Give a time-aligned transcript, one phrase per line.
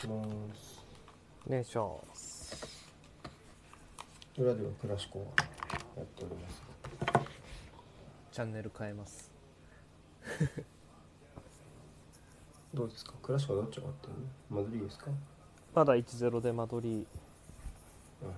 [0.00, 0.22] しま
[0.54, 0.84] す。
[1.46, 2.66] お願いします。
[4.38, 5.32] 裏ではクラシコを
[5.96, 6.62] やっております。
[8.32, 9.30] チャンネル変えます。
[12.74, 13.12] どうですか？
[13.22, 14.12] クラシコはどっちが勝ってる？
[14.50, 15.06] のマドリーですか？
[15.74, 16.96] まだ1-0でマドリー
[18.26, 18.34] はい。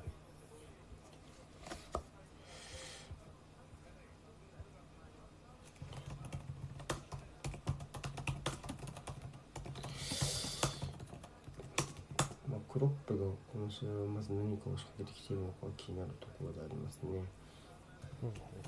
[12.49, 14.33] まあ、クロップがこの試合はまず
[14.99, 17.23] 出てきているのか気になるところでありますね。
[18.21, 18.59] うん。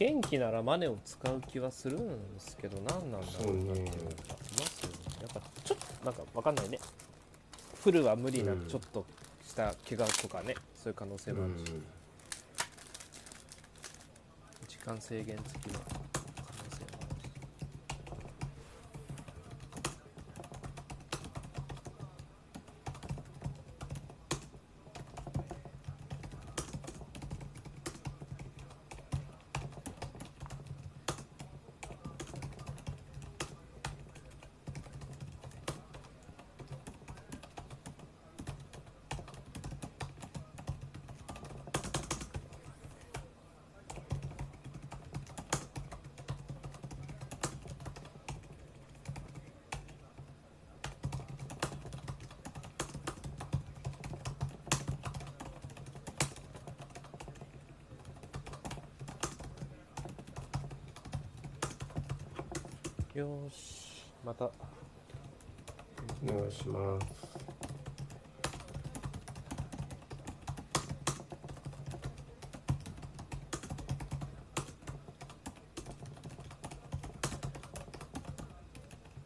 [0.00, 3.90] 元気ならマネを使う気はするんですけど何なんだろうなっていうのがいま
[4.66, 4.96] すよね。
[5.20, 6.78] やっぱちょっとなんかわかんないね。
[7.84, 9.04] フルは無理なうんちょっと
[9.46, 11.64] した怪我とかねそういう可能性もあるし、
[14.68, 17.20] 時間制限付きの可能性もあるし
[63.20, 64.50] よーしまたお
[66.26, 67.06] 願いします。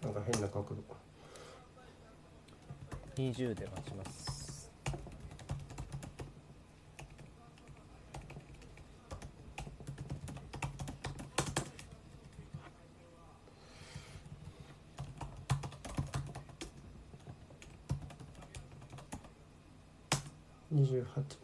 [0.03, 0.82] なんか変な角度。
[3.15, 4.03] 20で待ちます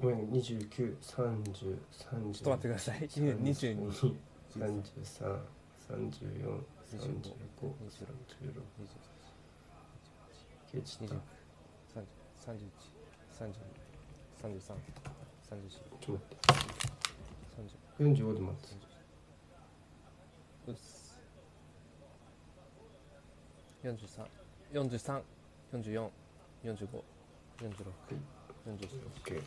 [0.01, 2.41] ごめん、二十九、三十、三十。
[2.41, 3.93] ちょっと待ってください22
[4.49, 5.39] 三十三、
[5.87, 7.31] 三十四、三十
[7.61, 8.17] 五、三十六、
[10.73, 11.21] 九十20
[11.93, 12.07] 30
[12.47, 12.71] 31
[13.39, 13.53] 30
[14.41, 14.75] 33
[15.51, 15.69] 34
[16.01, 16.37] ちょっと待って。
[17.99, 18.77] 30四十五で待つ。
[20.69, 21.21] うっす
[23.85, 24.25] 43
[24.73, 25.23] 43
[26.65, 29.43] 44 45 46 47オッケー。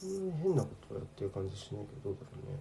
[0.00, 2.58] そんなに変なことをやってる感じしないけどどうだろうね。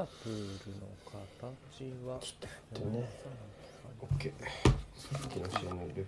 [0.00, 2.18] リバプールの形は。
[2.20, 3.04] ちょっと待ってね。
[4.00, 4.32] OK
[4.96, 6.06] さっきの試合のレ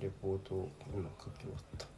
[0.00, 1.91] レポートを今書き終わった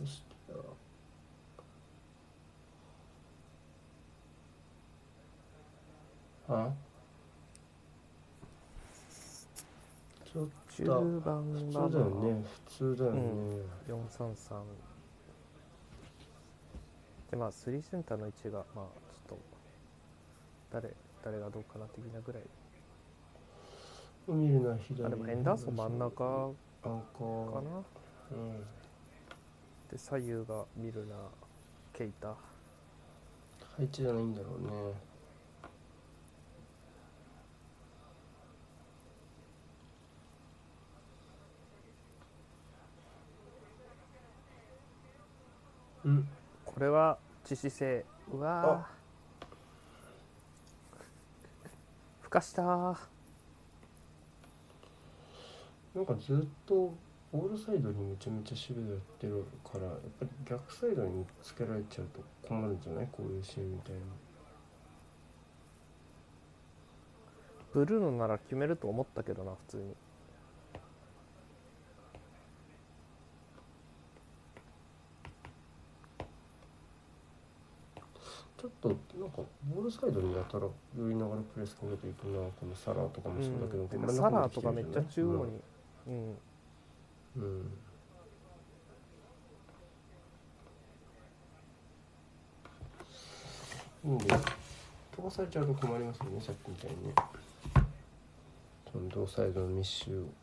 [0.00, 0.64] 並びとしては
[6.48, 6.72] あ？
[10.24, 10.50] ちょっと。
[10.70, 10.84] 中
[11.24, 12.44] 盤普は通だよね。
[12.66, 13.20] 普通だよね、
[13.88, 14.64] 433
[17.30, 18.84] でまあ3センターの位置がまあ
[19.28, 19.38] ちょっと
[20.72, 22.42] 誰誰がどうかな的なぐらい。
[24.28, 25.04] 見るな左。
[25.04, 26.24] あでもヘンダーソン真ん中か
[26.84, 27.70] アンカーな。
[28.32, 28.64] うん
[29.90, 31.18] で左右がミルナー
[31.92, 32.36] ケイタ。
[33.76, 34.70] 配置じゃないんだろうね。
[46.04, 46.28] うん。
[46.64, 48.04] これは致死性。
[48.32, 49.46] うわー。
[52.20, 52.96] ふかしたー。
[55.96, 56.94] なんかずっと
[57.32, 63.08] ボールサイドにめちゃめちゃ守備をやってるからやっぱり逆サイドにつけられちゃうと困るんじゃない？
[63.12, 64.00] こういうシーンみたいな。
[67.72, 69.94] ブルーノなら決めると思ったけどな普通に。
[78.60, 79.36] ちょっとなんか
[79.72, 80.66] ボールサイドにやたら
[80.98, 85.60] 寄りながらプレスかけていくなこのサラーとかもそうだけど、うんサラーとかめっちゃ中央に。
[86.08, 86.36] うんうん、
[87.40, 87.72] うん。
[94.04, 94.18] いいん。
[94.18, 94.26] で
[95.16, 97.14] 飛ばされちゃうと困りますよねさっきみたいにね。
[98.92, 100.39] その同サイドの密集を。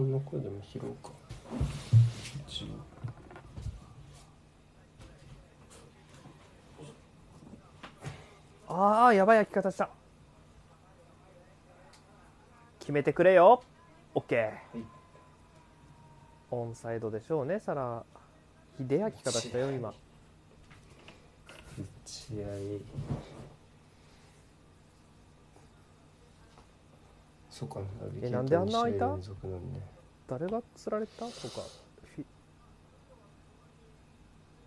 [0.00, 1.10] 戸田さんの声でも拾うか。
[2.48, 2.66] 一応
[8.72, 9.90] ああやばい焼き方した。
[12.78, 13.62] 決めてくれよ。
[14.14, 14.50] OK、
[16.50, 18.02] オンサイドでしょうねサラ。
[18.78, 19.90] ひで焼き方したよ今。
[19.90, 19.94] 打
[22.04, 22.80] ち合い
[27.60, 27.80] そうか。
[28.22, 29.18] えなんであんな開いた？
[30.26, 31.26] 誰が釣られた？
[31.26, 31.36] とか。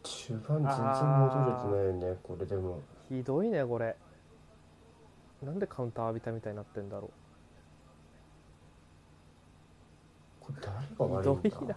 [0.03, 0.75] 中盤全然
[1.19, 2.81] 戻れてないよねこれでも。
[3.09, 3.95] ひどいねこれ。
[5.41, 7.09] なんでカウンター浴びたみたいになってんだろ
[10.39, 11.67] これ誰が悪いんだ？
[11.67, 11.75] な。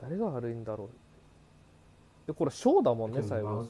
[0.00, 0.88] 誰が悪いんだろう。
[2.28, 3.66] でこれショーだもんねで最後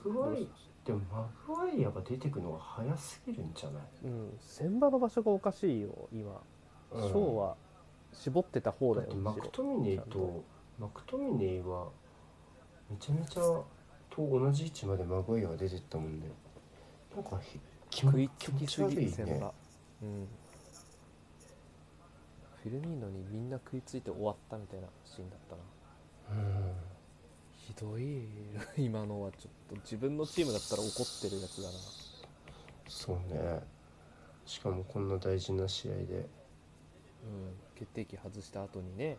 [0.85, 3.83] でもマグワイアが出てくのが早すぎるんじゃない？
[4.05, 6.43] うん千場の場所がおかしいよ今、
[6.93, 7.03] うん。
[7.03, 7.57] ショーは
[8.13, 9.51] 絞ってた方だってマだよむしろ。
[9.51, 10.45] クトミネイと
[10.79, 11.89] マクトミネイは
[12.91, 13.65] めちゃめちゃと
[14.19, 16.27] 同じ位置までマグワイアが出てったもんね
[17.15, 17.59] なんかひ
[17.91, 18.29] 気持
[18.67, 19.15] ち悪いね。
[20.03, 20.29] うん。
[22.63, 26.41] フィルミーノにみんな食いついて終わったみたいなシーンだったな。
[26.41, 26.73] うん
[27.67, 28.27] ひどい。
[28.77, 31.75] 今のはちょっと自分のチームだったら怒ってるやつだな。
[32.89, 33.63] そうね。
[34.47, 36.03] しかもこんな大事な試合で。
[37.25, 37.57] うん。
[37.75, 39.17] 決定機外した後にね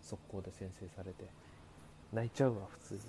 [0.00, 1.24] 速攻で先制されて。
[2.12, 2.94] 泣いちゃうわ普通。
[2.94, 3.00] に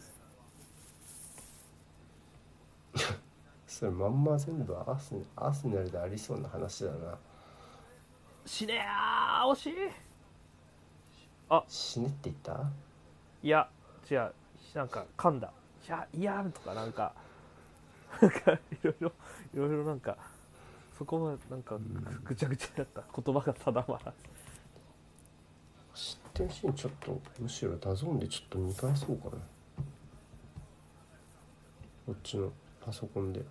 [3.68, 7.20] それまんま全部アーセアーセナルでありそうな話だな。
[8.46, 9.74] 死ねやー惜しい。
[11.68, 12.72] 死ねって言った？
[13.44, 13.70] いや
[14.10, 14.34] 違う
[14.74, 15.52] なんか噛んだ。
[15.88, 17.14] いやいやとかなんか。
[18.22, 19.12] なんかいろいろ
[19.54, 20.18] いろいろなんか
[20.98, 21.78] そこはなんか
[22.24, 23.04] ぐちゃぐちゃだった。
[23.22, 24.18] 言葉が定まらず。
[25.94, 29.32] 失点シーンちょっとむしろ DAZN でちょっと見返そうかな。
[32.06, 33.44] こっちのパソコンで。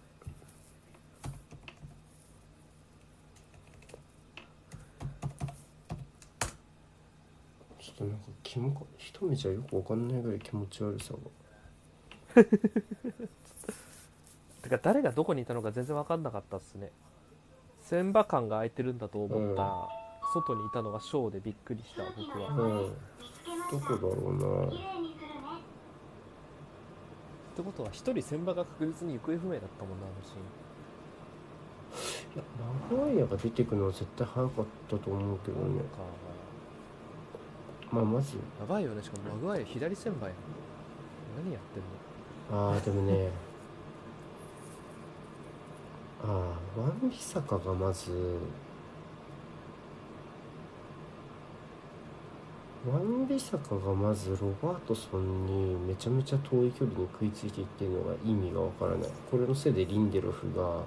[7.96, 12.42] となんか気もか一目じゃよくわかんないぐらい気持ち悪さが。
[14.62, 16.90] てか誰がどこにいたのか全然分かんなかったっすね。
[17.82, 19.88] 船場館が空いてるんだと思ったら、
[20.32, 22.54] 外にいたのがショーでびっくりした僕は、う
[22.86, 22.94] ん。
[23.70, 24.68] どこだろうな。
[24.68, 24.70] っ
[27.56, 30.40] てことは一人船場が確実に行方不明だったもんなあのシーン。
[32.36, 32.44] いや
[32.90, 35.82] マグワイアが出てくのは絶対早かったと思うけどね
[37.92, 39.02] まあまずやばいよね。
[39.02, 40.32] しかもマグワイア左船場や。
[40.32, 40.36] ん
[41.44, 42.70] 何やってんの？
[42.70, 43.30] ああでもね。
[46.24, 48.10] ああワンビサカがまず
[52.90, 59.10] ワンビサカがまずロバートソンにめちゃめちゃ遠い距離に食いついていってるのが意味がわからない。
[59.30, 60.82] これのせいでリンデロフが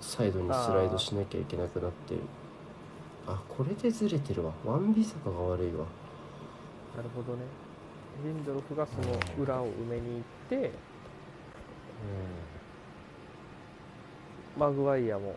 [0.00, 2.20] サイドにスライドしなきゃいけなくなってる
[3.26, 4.52] あこれでずれてるわ。
[4.64, 5.86] ワンビサカが悪いわ。
[6.96, 7.42] なるほどね。
[8.24, 10.70] リンドロフがその裏を埋めに行って、
[14.56, 15.34] マグワイアも。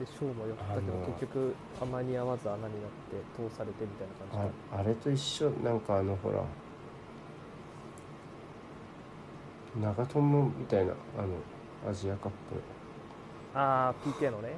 [0.00, 5.50] でショーも寄ったけど結局あまに合わず穴になって通されてみたいな感じああれと一緒。
[5.62, 6.42] なんかあのほら
[9.80, 12.34] 長友みたいなあのアジアカップ。
[13.54, 14.56] ああ PK のね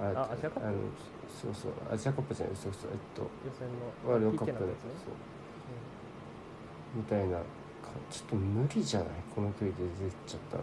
[0.00, 0.76] ああアジアカップ？
[1.42, 3.28] そうそうアジアカップじゃないそうそうえっと予
[3.58, 4.90] 選のワールドカップののやつね。
[5.04, 5.14] そう。
[6.96, 7.44] みたいなか
[8.10, 9.08] ちょっと無理じゃない？
[9.34, 10.62] この距離で出ちゃったら。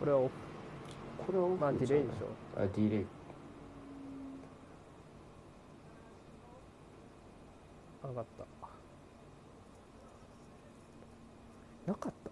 [0.00, 0.32] これはオフ
[1.26, 2.28] これはオフまあディレイでしょ。
[2.56, 3.06] あディレイ。
[8.02, 8.44] 上がった。
[11.86, 12.30] なかった。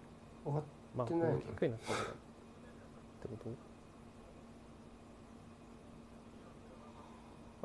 [0.51, 0.61] 分か
[1.05, 3.70] ってないのキックになってこと？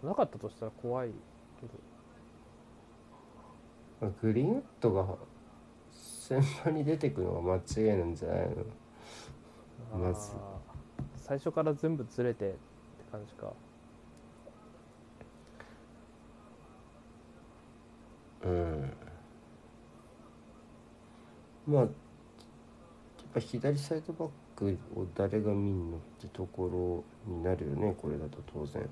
[0.05, 1.09] なかったとしたら怖い
[1.59, 1.65] け
[4.01, 4.11] ど。
[4.21, 5.05] グリーンウッドが
[5.91, 8.49] 先輩に出てくのが間違いなんじゃない
[9.91, 9.99] の？
[9.99, 10.31] まず。
[11.17, 12.57] 最初から全部ずれてって
[13.11, 13.53] 感じか。
[18.43, 18.93] うん。
[21.67, 21.89] まあやっ
[23.33, 28.87] ぱ左サイドバックを誰が見んのってところになるよねこれだと当然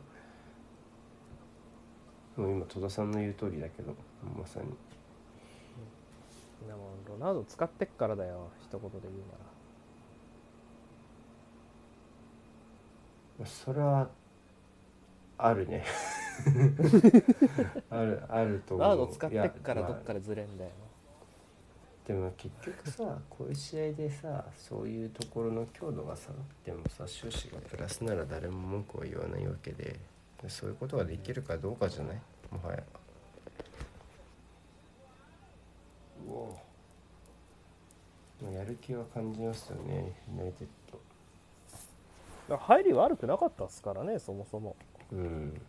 [2.37, 3.95] もう今戸田さんの言う通りだけど
[4.37, 4.65] まさに。
[6.67, 8.49] でもロナウド使ってっからだよ。
[8.61, 9.13] 一言で言う
[13.39, 13.45] なら。
[13.45, 14.09] それは
[15.37, 15.83] あるね。
[17.89, 18.87] あるあると思う。
[18.87, 20.71] ロナウド使ってっからどっかでずれんだよ、
[22.07, 29.99] でも結局さこういう試合でさそういうところの強度が下がってもさ終始がプラスなら誰も文句は言わないわけでで
[30.49, 32.17] そういうことができるかどうかじゃない？
[32.51, 32.83] もはや。
[36.27, 36.33] うお
[38.43, 40.67] もうやる気は感じますよねユナイテッ
[42.49, 42.57] ド。
[42.57, 44.75] 入り悪くなかったっすからねそもそも。
[45.11, 45.61] うん。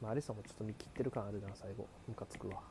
[0.00, 1.86] まあアリソンもちょっと見切ってる感あるな最後。
[2.06, 2.62] ムカつくわ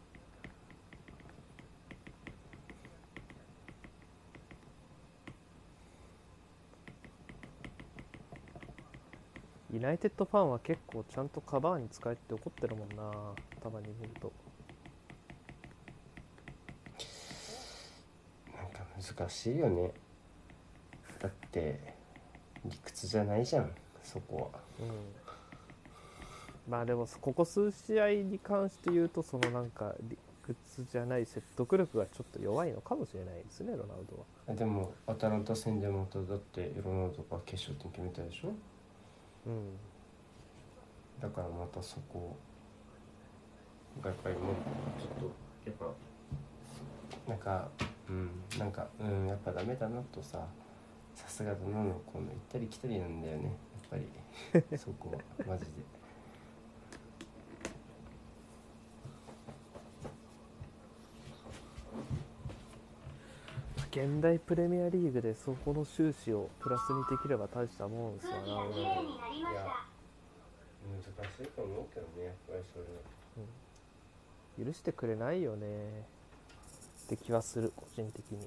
[9.75, 13.11] ユナイテッドファンは結構ちゃんとカバーに使えって怒ってるもんな
[13.61, 14.31] たまに見ると。
[18.55, 18.85] なんか
[19.17, 19.91] 難しいよね。
[21.19, 21.93] だって
[22.63, 24.59] 理屈じゃないじゃんそこは。
[24.79, 26.71] うん。
[26.71, 34.55] まあでもここ数試合に関して言うとそのなんか理屈じゃない説得力がちょっと弱いのかもしれないですねロナウドは。
[34.55, 38.53] でもアタランタ戦でまただってロナウドが決勝点決めたでしょ？
[39.45, 39.77] うん。
[41.21, 42.35] だからまたそこ
[44.01, 44.55] がやっぱりもう
[44.99, 45.31] ちょっと
[45.65, 45.75] やっ
[47.25, 47.69] ぱなんか
[48.09, 50.45] うんなんかうんやっぱダメだなとさ
[51.15, 53.53] さすがだなのこの行ったり来たりなんだよねやっ
[53.89, 54.07] ぱり。
[54.77, 55.71] そこはマジで
[63.95, 68.43] 現代プレミアリーグでそこの収支をプラスにできれば大したもんですよ難
[71.31, 74.67] しいと思うけどねやっぱりそれは。
[74.67, 75.65] 許してくれないよね。
[77.05, 78.39] って気はする個人的に。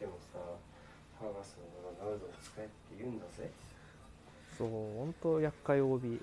[0.00, 0.38] でもさ
[1.18, 3.50] ファーガソンがロナウドを使えって言うんだぜ。
[4.58, 6.20] そう本当厄介 OB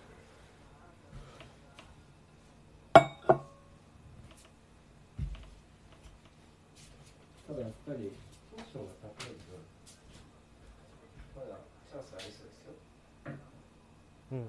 [7.49, 8.13] ただやっぱり
[8.55, 9.57] テンションが高い分
[11.35, 11.57] まだ
[11.89, 12.73] チャンスありそうですよ
[14.33, 14.45] うん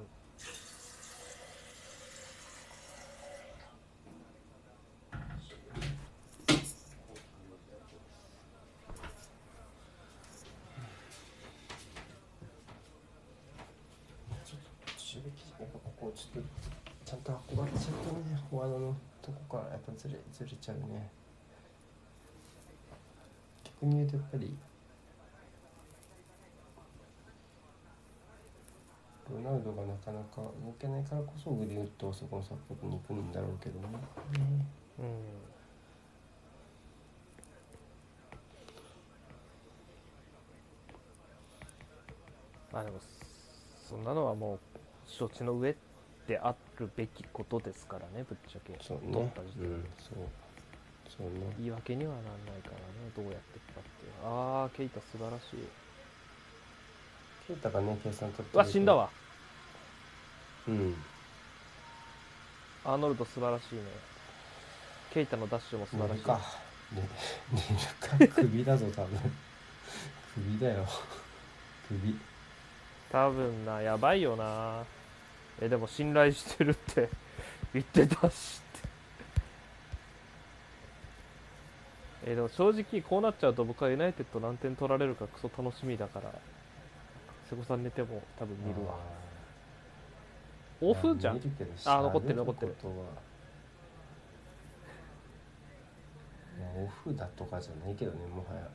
[14.45, 16.49] ちょっと
[17.05, 21.11] ちゃんと運ばれちゃうとねフォワードのとこからやっぱずれずれちゃうね
[23.81, 24.55] 逆に言うとやっぱり
[29.31, 33.87] ロナウドがなかなか動けないからこそグリウッドをそこのサポートに行くんだろうけどね。
[34.99, 35.07] うん。
[42.73, 42.99] まあでも
[43.89, 44.59] そんなのはもう
[45.07, 45.75] 承知の上
[46.27, 48.77] であるべきことですからねぶっちゃけ。
[48.81, 49.33] そっね。
[49.35, 49.69] た時点で。
[49.69, 49.85] うん
[51.21, 51.25] そ
[51.59, 52.81] 言い訳にはなんないからね
[53.15, 54.13] どうやっていくかっていう。
[54.25, 55.69] ああケイタ素晴らしい。
[57.47, 59.11] ケイタがね計算取ってうわ死んだわ。
[60.67, 60.97] うん。
[62.85, 63.83] アーノルド素晴らしいね。
[65.13, 66.23] ケイタのダッシュも素晴らしい。
[66.23, 66.41] か。
[66.93, 67.09] ね
[67.53, 67.61] 寝
[68.21, 68.35] るか。
[68.41, 69.19] 首だぞ多分。
[70.35, 70.87] 首だよ。
[71.87, 72.19] 首。
[73.13, 74.85] 多分なやばいよな。
[75.61, 77.11] えでも信頼してるって
[77.75, 78.63] 言ってたし。
[78.79, 78.80] って
[82.27, 86.31] えでも正直こうなっちゃうと僕はユナイテッド何点取られるかクソ楽しみだから
[87.49, 88.95] 瀬古さん寝ても多分見るわ。
[90.83, 91.41] オフじゃん？
[91.87, 92.75] あ残ってる残ってる。
[96.77, 98.69] オフだとかじゃないけどねもはや。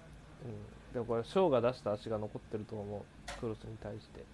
[0.46, 3.02] うん、でもこれショーが出した足が残ってると思う。
[3.40, 4.26] クロスに対して、うん、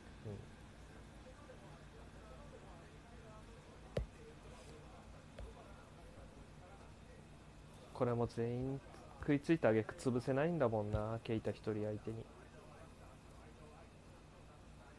[7.94, 8.82] これも全員
[9.22, 12.18] 食いついた挙句潰せないんだもんなケイタ一人相手に。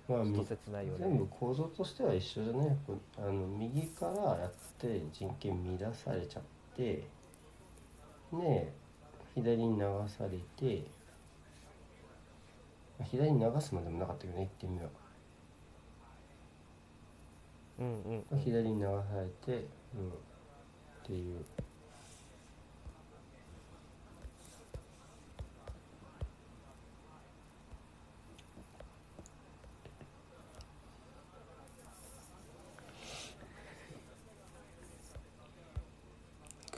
[0.09, 2.77] まあみちょっと切ないよ全部ね構造としては一緒じゃない
[3.19, 6.43] あの右からやって人権乱されちゃっ
[6.77, 7.05] て
[8.33, 8.73] で
[9.35, 10.85] 左に流されて
[12.99, 14.89] まあ左に流すまでもなかったけどね1点目は。
[17.79, 20.13] うんうん、うん、左に流されて、うん、っ
[21.05, 21.45] ていう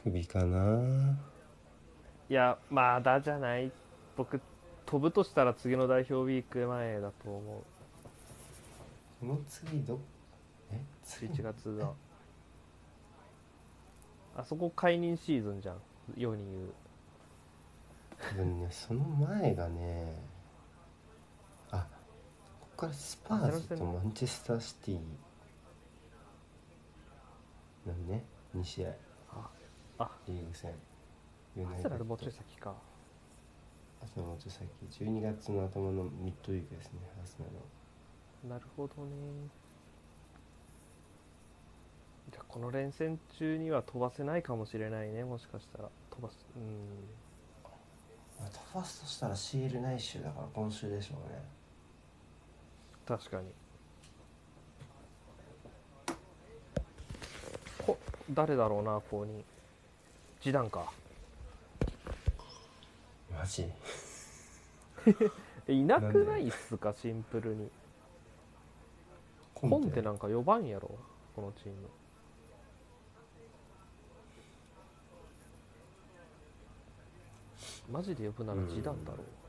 [0.04, 1.16] 首かな。
[2.28, 3.72] いやまだじゃない。
[4.16, 4.40] 僕
[4.84, 7.62] 飛ぶとしたら次の代表ウィーク前だと思う。
[9.20, 9.98] その次ど
[10.70, 10.78] え？
[11.02, 11.90] 次11月だ
[14.36, 15.76] あそこ解任シーズンじゃん。
[16.16, 16.74] 世に言う。
[18.18, 20.14] 多分ねその前がね
[21.70, 21.86] あ
[22.60, 24.98] ここからスパーズとマンチェスターシティ
[27.86, 28.24] のね
[28.56, 28.90] 2試合
[29.98, 30.04] あ。
[30.04, 30.72] あリーグ戦。
[31.57, 31.88] ユアナイテッド。
[31.88, 32.74] セナルもうちょい先か。
[34.02, 34.68] アスナルもうちょい先
[35.04, 37.38] 12月の頭のミッドウィークですねアス
[38.48, 39.11] なるほどね。
[42.30, 45.88] じゃあこの連戦中には飛ばせないかもしれないねもしかしたら。
[46.11, 46.62] 飛ばすうん。
[48.38, 51.42] まあ飛ばすとしたらシールない週だから今週でしょうね。
[53.07, 53.46] 確かに。
[57.87, 57.98] こ
[58.30, 59.42] 誰だろうな公認
[60.44, 60.92] ジダンか。
[63.35, 63.64] マジ？
[65.66, 66.92] えいなくないっすか？
[66.92, 67.70] シンプルに。
[69.54, 70.02] ココンテ？
[70.02, 70.90] なんか4番やろ？
[71.35, 71.88] このチーム。
[77.90, 79.20] マジで呼ぶならジダンだろう。
[79.20, 79.43] ルー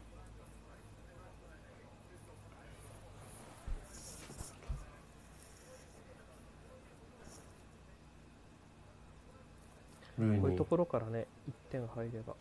[10.17, 12.35] こういうところからね1点入れば。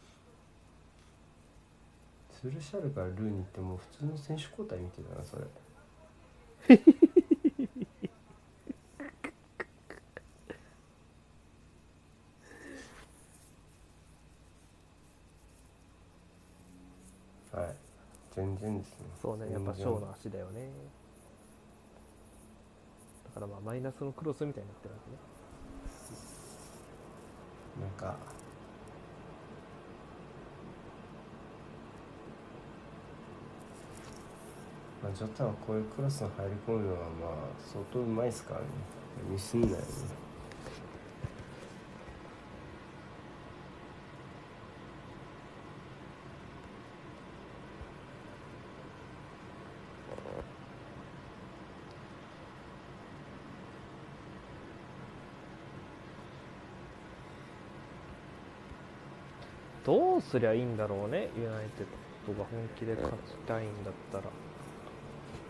[2.30, 5.44] ツルシャルからルーニーってもう普通の選手交代見てたなそれ。
[17.52, 17.76] はい。
[18.34, 19.06] 全然ですね。
[19.22, 20.68] そうねやっぱショーの足だよね。
[23.24, 25.16] だからまあマイナスのクロスみたいになってるわけね
[27.80, 28.16] なんか。
[35.02, 38.66] まあ、ジョタはこういうクラスに入り込むのはまあ相当うまいっすからね。
[39.28, 39.84] ミスんないよね。
[60.14, 61.86] どうすりゃいいんだろうねユナイテッ
[62.24, 64.24] ドが本気で勝ちたいんだったら。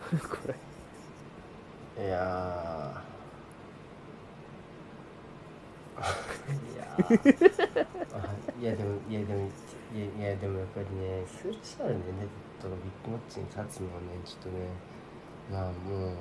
[0.27, 0.37] こ
[1.97, 2.03] れ。
[2.03, 6.01] いやー。
[8.59, 9.47] いや でもいやでも
[9.93, 14.55] いやいやでもやっぱりねスールシャールねネッビッグマッチに勝つのはねちょっとね
[15.51, 16.15] まあもう、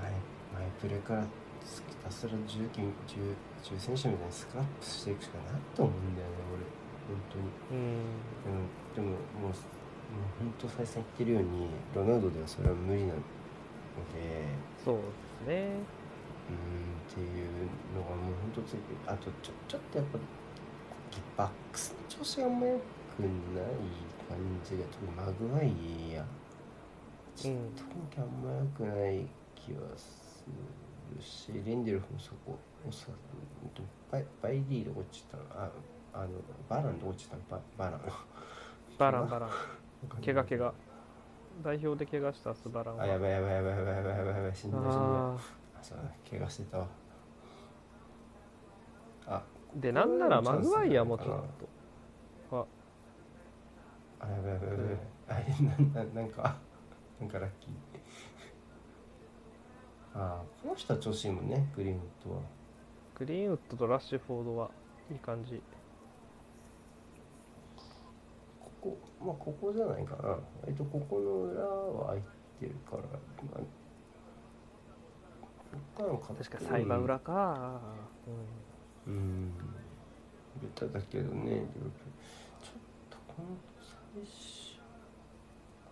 [0.00, 1.26] 前前プレから
[1.64, 6.64] ひたすら重機重重選手みたいにスクラップしていくしかないと思うんだよね俺。
[7.08, 7.44] 本当に。
[7.72, 8.04] うん。
[8.44, 8.58] でも
[8.94, 9.54] でももうもう
[10.38, 13.22] 本当再三言ってるようにロナウドではそれは無理なので。
[14.84, 15.02] そうで
[15.44, 15.54] すね
[16.48, 20.18] うーんっていうのがもう本当ついてあとちょちょっとやっぱ
[21.36, 22.80] バックスの調子があんま良く
[23.20, 23.64] ない
[24.28, 26.24] 感じが特にマグワイア
[27.36, 30.52] ちょっとあんま良くない気はする
[31.20, 33.08] しレンデルフもそこをさ
[34.10, 35.42] バイバイディで落ちたの？
[35.54, 35.70] あ
[36.14, 36.28] あの
[36.68, 37.42] バランで落ちたの？
[37.50, 38.00] ババラン。
[38.98, 39.50] バランバラン。
[40.24, 40.74] 怪我怪我
[41.62, 43.02] 代表で怪我したスバランは。
[43.02, 45.38] あやばいやばいやばいやばいやばいやばいやばい死んだ死んだああ
[45.82, 46.86] そうだ怪我してたわ
[49.26, 51.26] あーでなんならマグワイアもちょっ
[52.50, 52.66] と
[54.20, 56.56] ああやばいやばいやばいやばいあれなんなんなんか
[57.20, 57.72] なんかラッキー
[60.20, 62.40] あこの人は調子いいもんねグリーンウッドは。
[63.14, 64.70] グリーンウッドとラッシュフォードは
[65.10, 65.62] いい感じ。
[68.60, 70.38] ここまあここじゃないかな。
[70.62, 72.22] 割とここの裏は空い
[72.60, 73.08] てるからま
[73.54, 73.58] あ
[75.40, 77.80] こっからも勝確かサイバー裏か、
[79.06, 79.52] うん。
[80.60, 81.64] ベタだけどねちょっ
[83.10, 83.46] とこの
[84.16, 84.80] 最初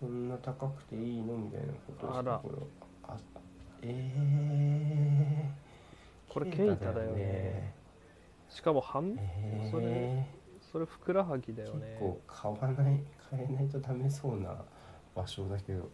[0.01, 1.37] こんな高くていいの？
[1.37, 2.86] みたいなことをあらこれあ
[3.83, 7.73] えー、これケイタだよね。
[8.49, 10.27] しかも半えー、それ
[10.73, 11.99] それふくらはぎだよね。
[11.99, 14.65] 結構買わない買えないとダメそうな
[15.15, 15.89] 場所だけど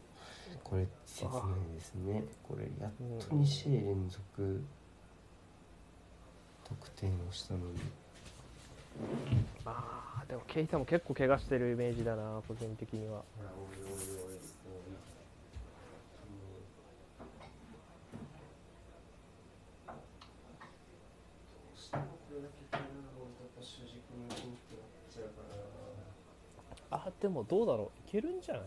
[0.65, 2.25] これ切ないですね。
[2.43, 4.65] これやっと2試合連続
[6.65, 7.81] 得点をしたのに。
[9.65, 13.23] まあでもケイタも結構怪我してるイメージだな個人的には
[27.23, 28.01] でもどうだろう？
[28.09, 28.65] いけるんじゃない？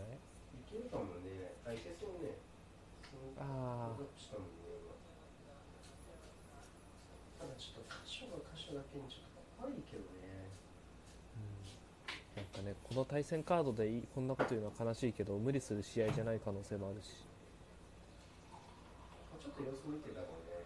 [0.64, 1.52] けるかもね。
[1.66, 2.32] あ、いけそうね。
[3.38, 4.40] ああしただ
[7.60, 10.48] ちょっと箇所が箇所だけにちょっと怖いけどね。
[12.34, 17.08] なんかねこの対戦カードでいこんなこと言うのは悲しいけど無理する試合じゃない可能性もあるし
[19.38, 20.64] ちょっと様子見てたもんね。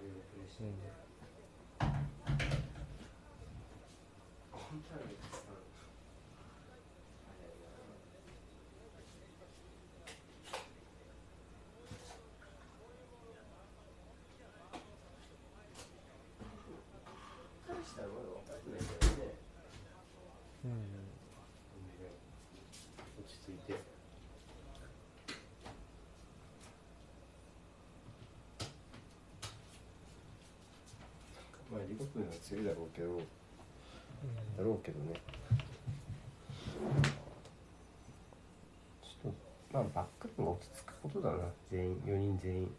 [0.00, 0.78] いろいろプレイしてうんて。
[4.50, 5.38] 本当はねさ
[17.68, 19.34] 大したらまだ分かってないけどね。
[20.64, 20.70] うん
[23.18, 23.74] 落ち着いて
[32.14, 33.18] まあリバプールは強いだろうけど
[34.56, 35.14] だろうけどね。
[39.02, 39.34] ちょっと
[39.72, 41.38] まあバックラインが落ち着くことだな。
[41.70, 42.70] 全員4人全員。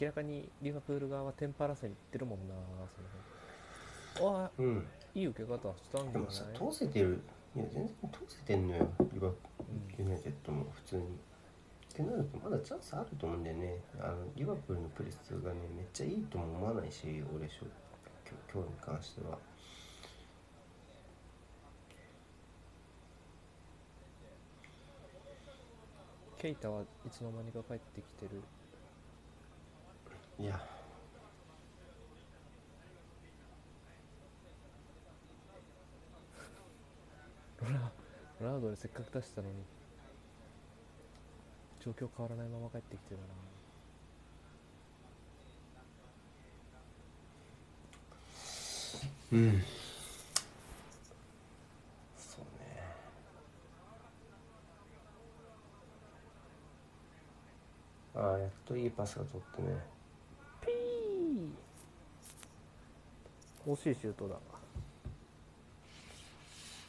[0.00, 2.54] 明らかにリバプール側はテンパらせに行ってるもんな
[4.16, 4.44] その辺。
[4.44, 4.86] あうん。
[5.14, 6.12] いい受け方したんじゃない？
[6.12, 7.22] でもさ通せてる。
[7.54, 8.88] いや全然通せてんのよ。
[9.12, 9.28] リバ
[9.98, 11.02] ユナイテッドも普通に。
[11.94, 13.78] ってなるとまだチャンスあると思うんだよね。
[14.00, 17.66] あのリバプールのプレスがねめっちゃいいとも思わないし俺しょ
[18.28, 19.38] 今日今日に関しては。
[26.36, 28.42] ケイタはいつの間にか帰ってきてる？
[30.40, 30.60] いや
[37.62, 37.92] ロナ
[38.40, 39.54] ロナウドでせっかく出したのに
[41.84, 43.24] 状況変わらないまま帰ってきてるな
[49.32, 49.62] うん。
[52.16, 52.82] そうね。
[58.14, 59.76] ああやっといいパスが取ってね。
[60.62, 61.50] ピー
[63.72, 64.36] 惜しいシュートだ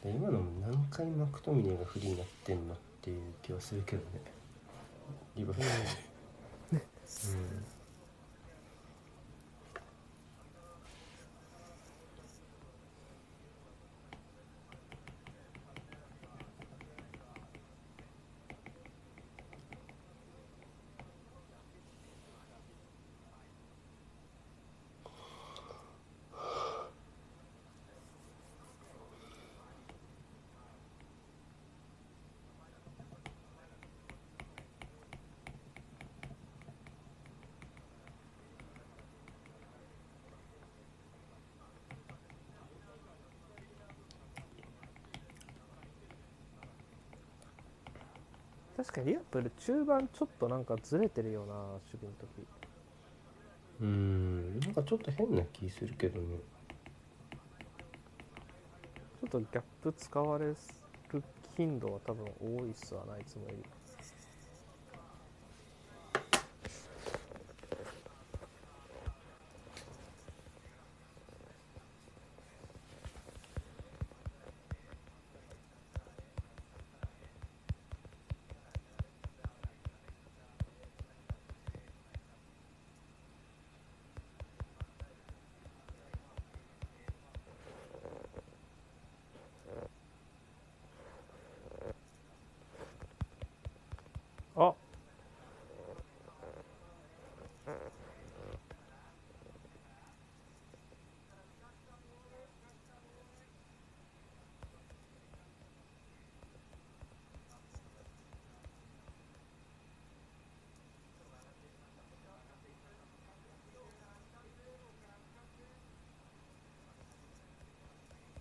[0.04, 4.35] で今のも何回マクトミネがフリーになってんのっていう気はするけどね。
[5.36, 5.70] リバプール。
[6.70, 7.75] 確
[48.96, 52.46] かにリアプール中盤ちょっとなんかずれてるような守備の時。
[53.78, 56.38] うんなんかちょっと変な気するけどね。
[59.20, 60.56] ちょっとギャップ使われる
[61.56, 63.64] 頻度は多分多いっすわないつもより
[94.56, 94.72] あ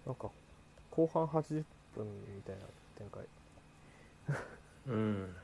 [0.06, 0.30] なんか
[1.08, 1.64] 後半80
[1.96, 2.66] 分みたいな
[2.98, 3.24] 展開。
[4.88, 5.36] うん。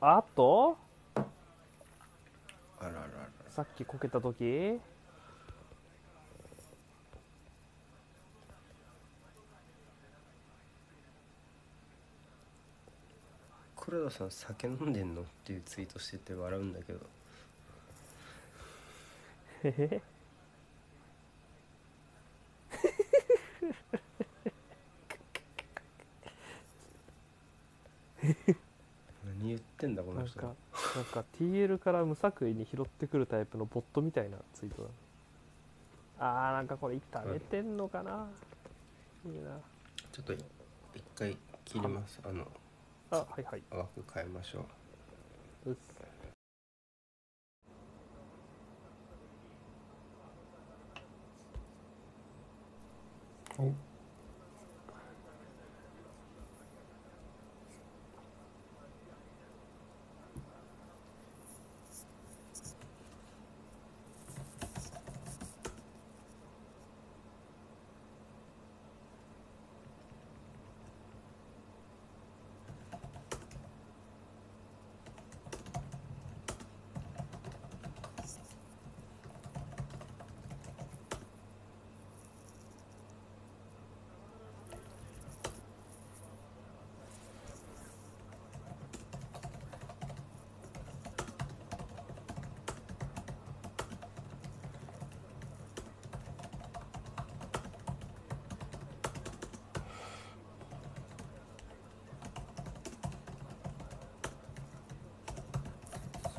[0.00, 0.76] あと？
[2.80, 3.06] あららら。
[3.50, 4.80] さっきこけた時？
[14.12, 17.00] さん酒飲んでんのっていうツイートしてて笑うんだけど。
[29.24, 30.40] 何言ってんだこの人。
[30.40, 30.56] なんか
[30.96, 34.88] なんか TL から無作為に拾ってくるタイプのボットみたいなツイートだ。
[36.18, 38.28] あーなんかこれ炒めてんのかな、
[39.26, 39.58] いいな。
[40.12, 40.44] ちょっと一
[41.14, 42.20] 回切ります。
[42.24, 42.46] あの
[43.12, 43.62] あはいはい。
[43.70, 44.64] 枠変えましょ
[45.66, 45.70] う。
[45.70, 45.92] うっす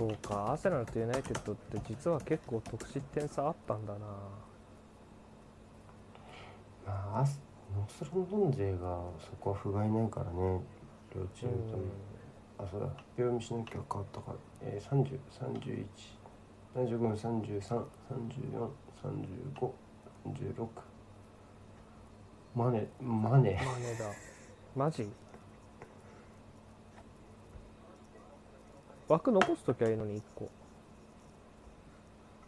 [0.03, 3.99] そうかアーセナルとユナイテッドって実は結構得失点差あったんだな。
[6.85, 7.25] まあ
[7.73, 8.77] ノースロンドン勢が
[9.17, 10.59] そこは不甲斐ないからね。
[11.15, 11.83] 両チームとも。
[12.59, 12.87] あそうだ。
[12.87, 15.85] 発表見しなきゃ変わったから、えー、30、31、
[16.75, 18.69] 75、33、34、
[19.55, 19.71] 35、
[20.25, 20.67] 36
[22.55, 23.53] マネマネ。
[23.65, 24.05] マネだ。
[24.75, 25.09] マジ？
[29.13, 30.49] 枠残す時はいいのに1個。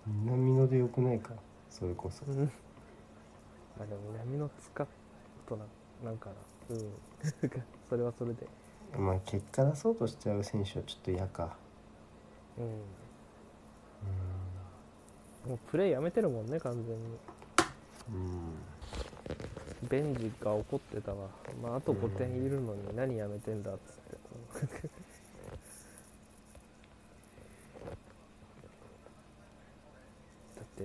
[0.07, 1.33] 南野でよくないか？
[1.69, 2.25] それこそ。
[2.25, 2.45] うん。
[3.77, 4.87] まあでも南の使う
[5.47, 5.63] とな
[6.03, 6.31] なんか
[6.69, 6.75] な。
[6.75, 6.91] うん。
[7.87, 8.47] それはそれで。
[8.97, 11.55] まあ結果出そうとしちゃう選手はちょっと嫌か。
[12.57, 12.65] うん。
[12.65, 12.69] う
[15.49, 16.93] もうプレーやめてるもんね完全に。
[16.95, 16.97] ん
[19.83, 19.87] うん。
[19.87, 21.29] ベンジが怒ってたわ。
[21.61, 23.93] まああと5点いるのに何やめてんだっつっ
[24.81, 24.89] て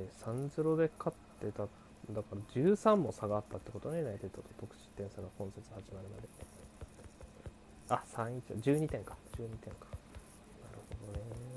[0.04, 6.28] で3-0で勝ってただから13も差があったってことねユナイテッドと得失点差が今節始まるまで。
[7.90, 9.16] あ3-1 12点か。
[9.36, 9.86] 12点か。
[10.62, 11.49] なるほどね。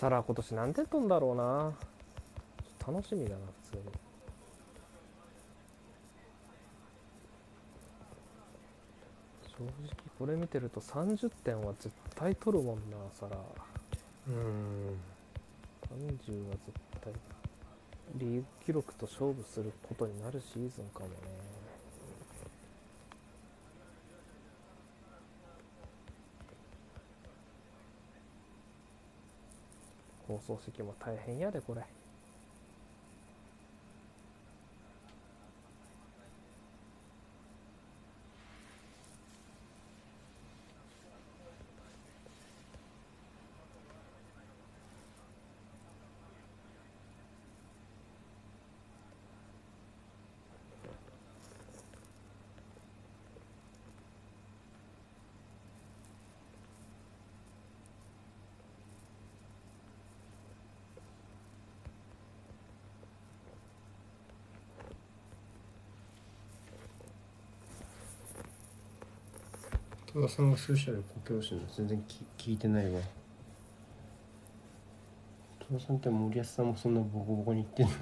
[0.00, 1.74] サラ今年何点取んだろうな。
[2.90, 3.82] 楽しみだな普通に。
[9.44, 9.70] 正直
[10.18, 13.36] これ見てると30点は絶対取るもんなサラ。
[14.28, 14.98] うん。
[15.84, 17.12] 30は絶対。
[18.14, 21.14] リーグ記録と勝負することになるシーズンかもね
[30.30, 31.99] 放送席も大変やでこれ。
[70.20, 73.00] 戸田さんが数社で故郷してるの全然き聞いてないわ。
[75.60, 77.92] 戸田さんって森保さんもそんなボコボコに言ってんの？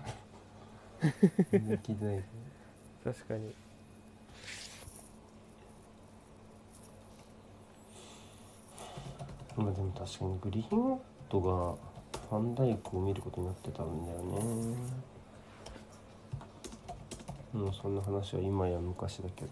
[1.53, 2.25] 全然聞いてない。
[3.05, 3.55] 確かに。
[9.57, 11.77] まあでも確かにグリーンウッドが
[12.31, 14.77] ファンダイクを見ることになってたんだよね。
[17.53, 19.51] もうそんな話は今や昔だけど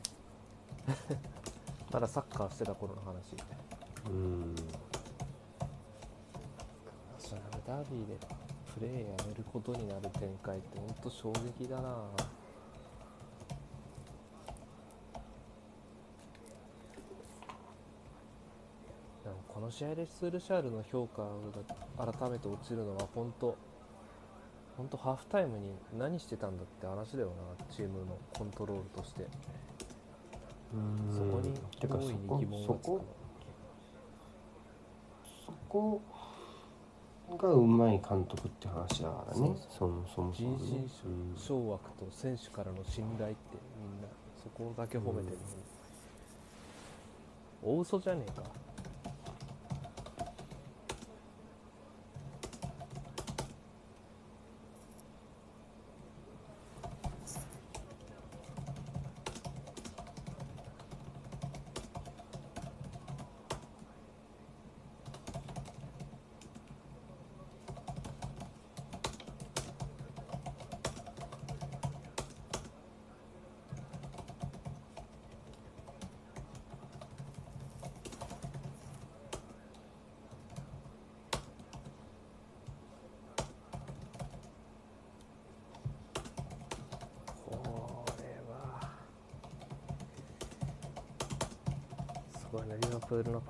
[1.93, 3.37] まだサッカーしてた頃の話。
[4.09, 4.55] うん。
[4.55, 4.61] ナ
[7.19, 8.17] ショナルダービーで
[8.75, 11.83] プレーやめることになる展開ってほんと衝撃だな。
[19.25, 21.23] でもこの試合でスルシャールの評価
[21.97, 23.57] が改めて落ちるのは本当
[24.77, 29.23] 本当ハーフタイムに何してたんだって話だよなチームのコントロールとして。
[29.23, 29.66] うん
[31.11, 33.05] そこにてかそこそこ
[35.47, 36.03] そこ
[37.39, 39.57] がうまい監督って話だからね。
[39.69, 40.87] そもそもそ人もね。
[40.89, 44.09] 心うん掌握と選手からの信頼ってみんな
[44.43, 45.43] そこだけ褒めてるの
[47.73, 48.43] に、大嘘じゃねえか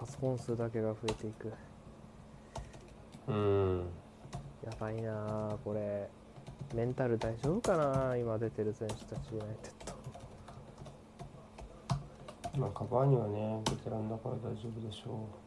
[0.06, 1.52] パスコン数だけが増えていく。
[3.28, 3.86] うん。
[4.64, 6.08] やばいなあこれ。
[6.74, 9.72] メンタル大丈夫かな今出てる選手たちユナイテッ
[12.54, 15.45] ドまあカバーニはねベテランだから大丈夫でしょあ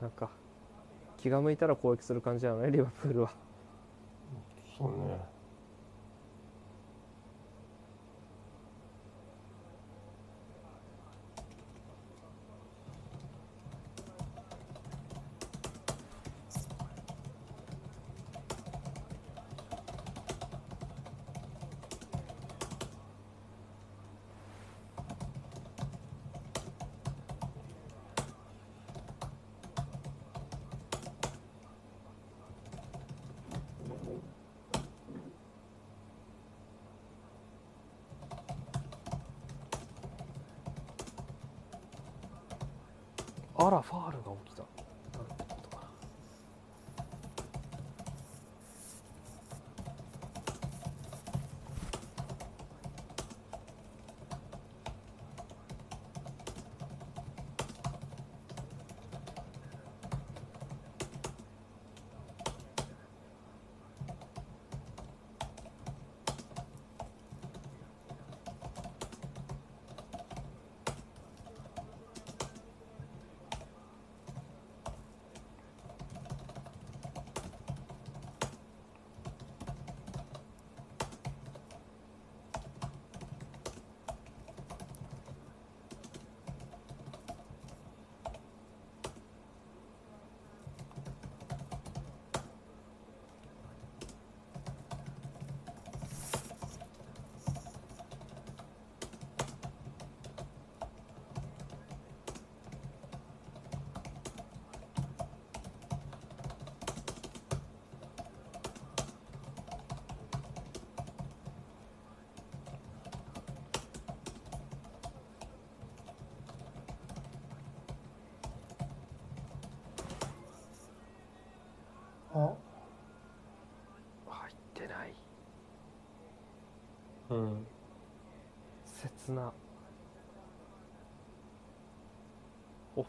[0.00, 0.30] なんか
[1.16, 3.30] 気が向いたら攻撃する感じなのねリバプールは。
[4.78, 5.35] そうね。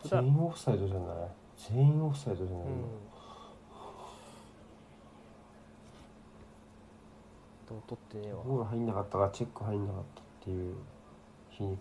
[0.03, 1.07] 全員オフサイドじゃない？
[1.57, 2.81] 全員オフサイドじゃないの、うん。
[7.67, 10.75] でも取ってねえわ、うんうんゴール入んなかったからチェック入んなかったっていう
[11.49, 11.79] 皮肉。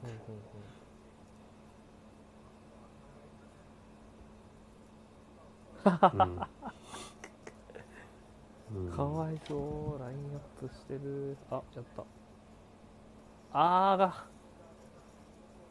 [8.75, 10.03] うん、かわいそう。
[10.03, 11.37] ラインアップしてる。
[11.51, 12.03] あやった。
[13.53, 14.25] あーが。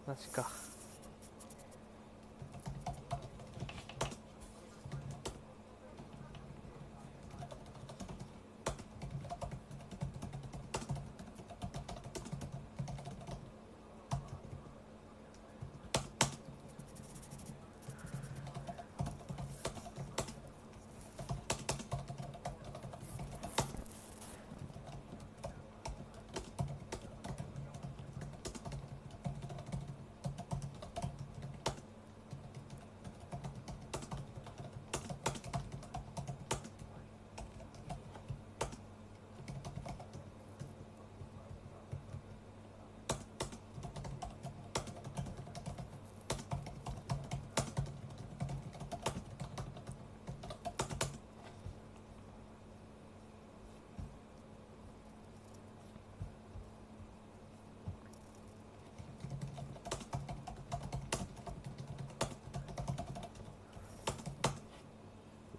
[0.07, 0.47] マジか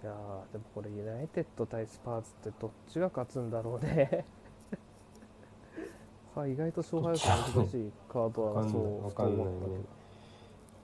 [0.02, 4.24] いやーでもこれユナイテッド対スパーズってどっちが勝つんだろうね。
[6.34, 7.92] さあ意外と勝敗予想難しい。
[8.08, 9.50] カードはわかんないそうわかんなけど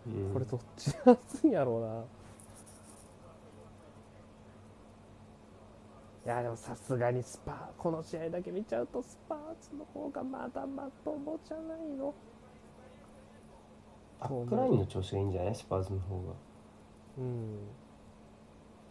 [0.06, 0.32] うん。
[0.32, 2.04] これどっちが勝つんやろうな。
[6.24, 12.14] いやでもさすがにスパーこの試合だけ見ちゃうとスパーズの方がまだまともじゃないの。
[14.20, 15.54] バックラインの調子がいいんじゃない？
[15.54, 16.22] スパーズの方が。
[17.18, 17.24] うん。
[17.24, 17.28] う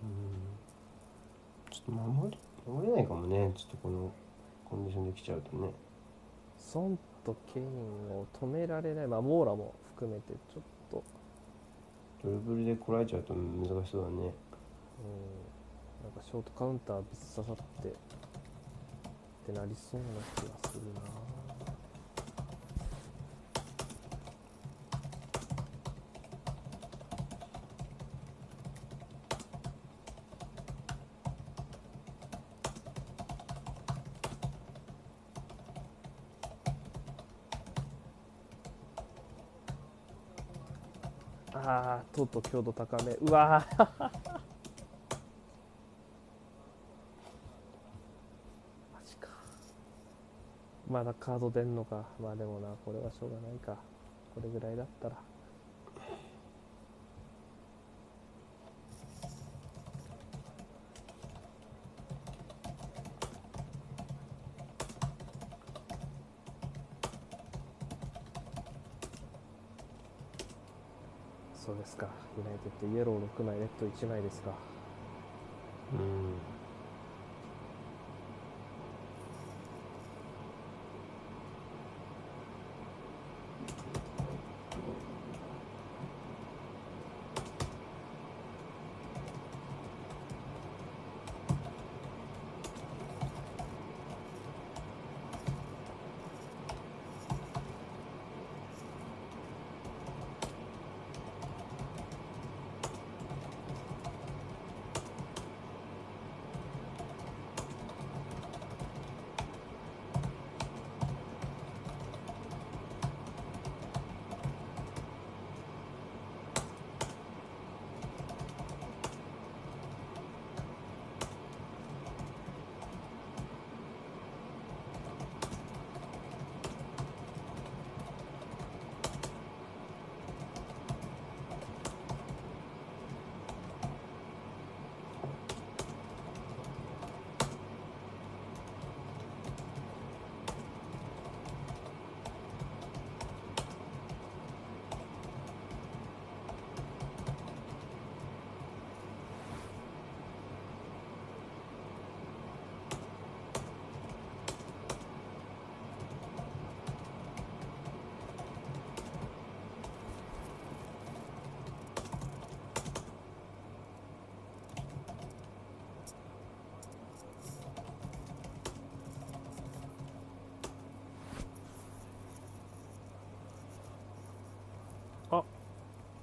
[0.06, 0.51] ん
[1.86, 3.52] ちょっと守れ守れないかもね。
[3.56, 4.12] ちょっとこの
[4.66, 5.72] コンディションできちゃうとね。
[6.58, 7.66] ソンとケイン
[8.12, 11.04] を止められないまあモーラも含めてちょっと。
[12.24, 14.14] ドリブルでこらえちゃうと難しそうだね。
[14.14, 14.22] うん。
[16.04, 17.06] なんかショートカウンターぶっ
[17.36, 17.92] 刺さってっ
[19.46, 21.02] てなりそうな気がするな
[42.14, 43.14] あーと強度高め。
[43.14, 44.12] うわ マ
[49.06, 49.28] ジか。
[50.90, 52.06] まだカード出んのか。
[52.20, 53.78] まあでもなこれはしょうがないか。
[54.34, 55.16] これぐらいだったら
[71.64, 72.08] そうですか
[72.38, 72.50] ユナ
[72.94, 74.52] イエロー6枚レッド1枚ですか
[75.94, 76.52] うん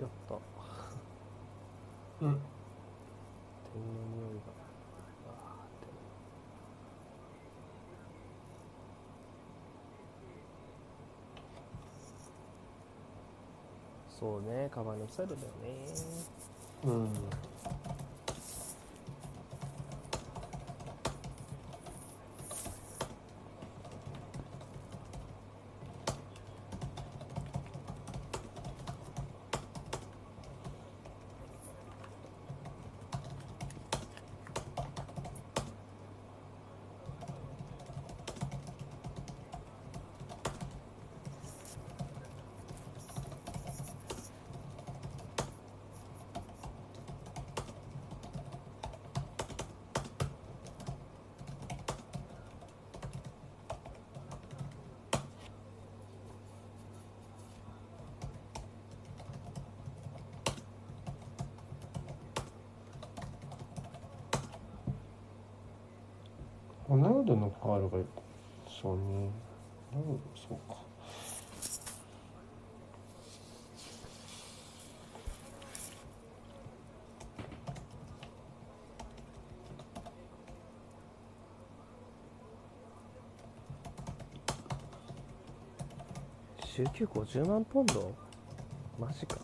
[0.01, 0.35] やった
[2.21, 2.29] うん。
[2.31, 4.59] 点の匂いが
[14.19, 15.87] そうねカバンのスタイルだよね。
[16.85, 17.15] うん
[66.89, 67.99] ロナウドのカードが
[68.81, 69.31] そうね
[70.35, 70.79] そうか
[86.65, 88.15] 週休50万ポンド
[88.99, 89.39] マジか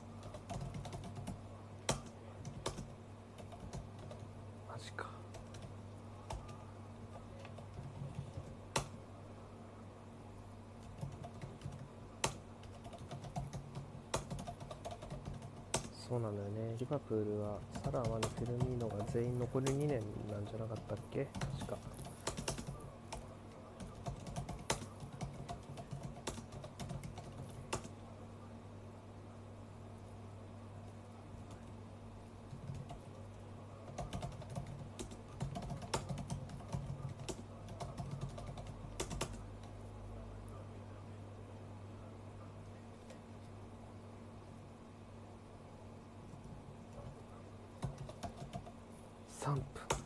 [4.68, 5.08] マジか
[16.14, 16.76] そうなんだよね。
[16.78, 20.00] リバプールはサラーマのフェルミーノが全員残り2年
[20.30, 21.26] なんじゃなかったっけ？
[21.58, 21.76] 確か。
[49.44, 50.03] 3分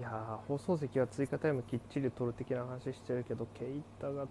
[0.00, 4.26] いやー放送席は追加タイムきっちり取る的な話してるけどケイタが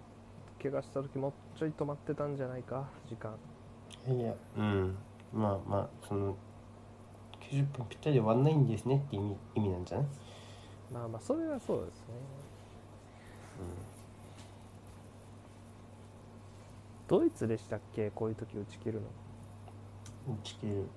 [0.62, 3.36] 怪我した時もうちょい止まってたんじゃないか時間。
[4.08, 4.98] いやうん。
[5.32, 6.36] まあまあその
[7.52, 10.08] 90分ぴったりで終わんないんですねって意味意味なんじゃない？
[10.92, 12.04] まあまあそれはそうですね。
[17.08, 18.10] ドイツでしたっけ？
[18.10, 19.02] こういう時打ち切るの。
[20.30, 20.88] うん打ち切る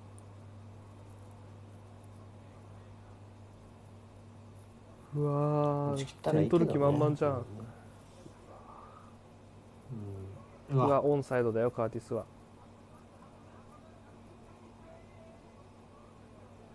[5.15, 7.45] うわ点取る気満々じゃん、
[10.71, 10.77] うん。
[10.77, 11.03] うわ。
[11.03, 12.25] オンサイドだよカーティスは。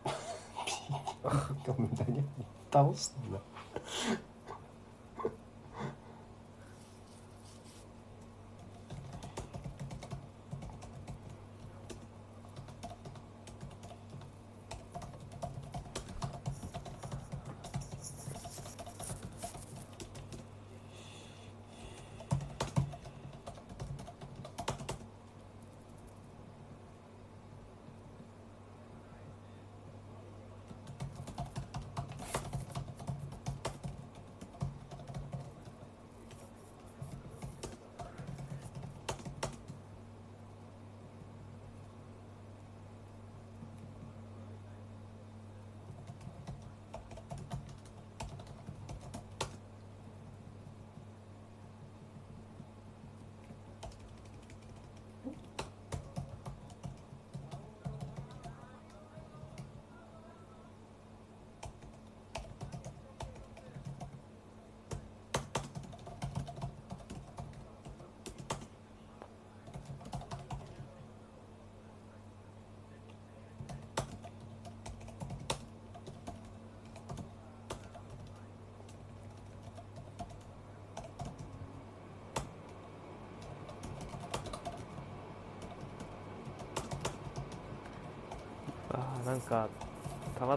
[2.70, 3.41] 倒したんだ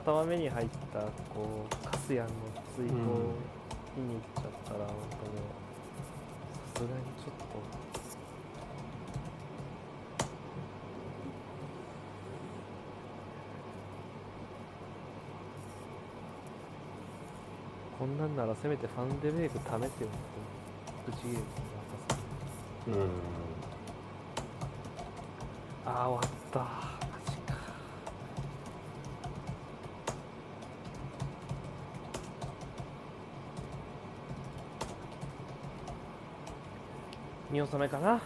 [0.06, 1.00] あーなんかたまたま目に入った
[1.34, 2.34] こうカスヤンの
[2.76, 3.50] 追放うん。
[3.96, 4.98] 見に行っちゃったらなんかもう
[6.74, 7.82] さすがにちょっと。
[17.98, 22.18] こんなんならせめてファンデメイク貯めてよってぶち切れるなんかさ
[22.88, 22.94] うん。
[25.86, 27.56] ああ終わったマジか
[37.52, 38.18] 見納めかな。
[38.18, 38.22] ち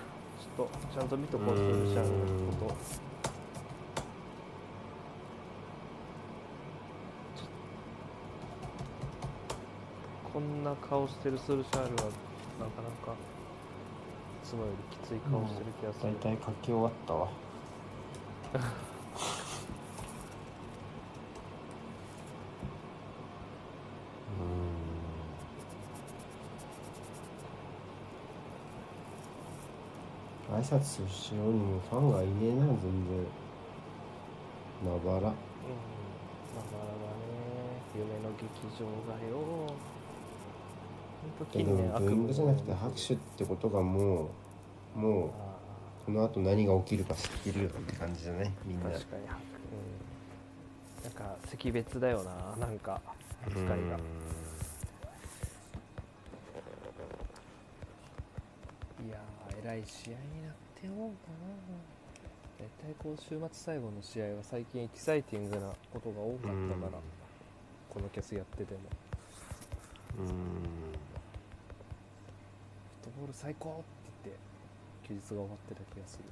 [0.60, 2.76] ょっとちゃんと見とこうスルシャンのこと。
[10.32, 12.04] こんな顔してるスルシャールは
[12.60, 13.14] なかなか。
[13.14, 16.14] いつもよりきつい顔してる気がする。
[16.22, 17.28] 大、体書き終わったわ
[30.66, 33.26] 拶しようにもファンがいねえな全然。
[34.84, 35.18] まばら。
[35.18, 37.22] うん、だからだね、
[37.96, 38.44] 夢の劇
[38.78, 39.34] 場がよ。
[41.40, 44.30] ほんとで近年もブーイングじゃなくて拍手ってことがも
[44.96, 45.32] うもうあ
[46.06, 48.90] この後何が起きるか知ってるよって感じじゃないみんな。
[48.90, 49.28] ー確かに、うん、
[51.04, 53.02] なんか惜別だよな、なんか
[53.48, 53.76] 扱いが。
[53.76, 53.80] い
[59.10, 61.86] やー、えらい試合になって思うかな。
[62.58, 67.00] 大体こう週末最後の試合は最近エキサイティングなことが多かったから、
[67.90, 68.80] このキャスやってても。
[70.20, 70.34] うんフッ
[73.04, 73.84] トボール最高
[74.24, 74.40] って言って
[75.08, 76.24] 休日が終わってた気がする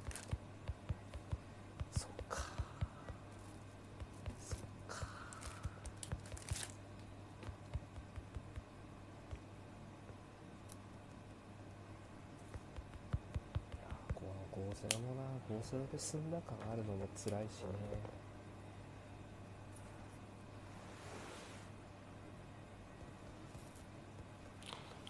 [15.94, 17.68] で済んだ感あるのも辛いしね。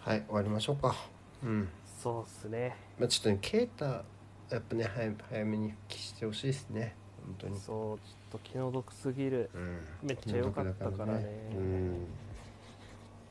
[0.01, 0.95] はい終わりましょうか。
[1.43, 1.69] うん。
[2.03, 2.77] そうっすね。
[2.99, 3.87] まあちょっとねケイタ
[4.51, 6.95] やっぱね早早めに復帰してほしいですね。
[7.25, 7.59] 本当に。
[7.59, 9.49] そうちょっと気の毒すぎる。
[9.55, 9.79] うん。
[10.03, 11.27] めっちゃ良かったからね。
[11.55, 12.07] うん。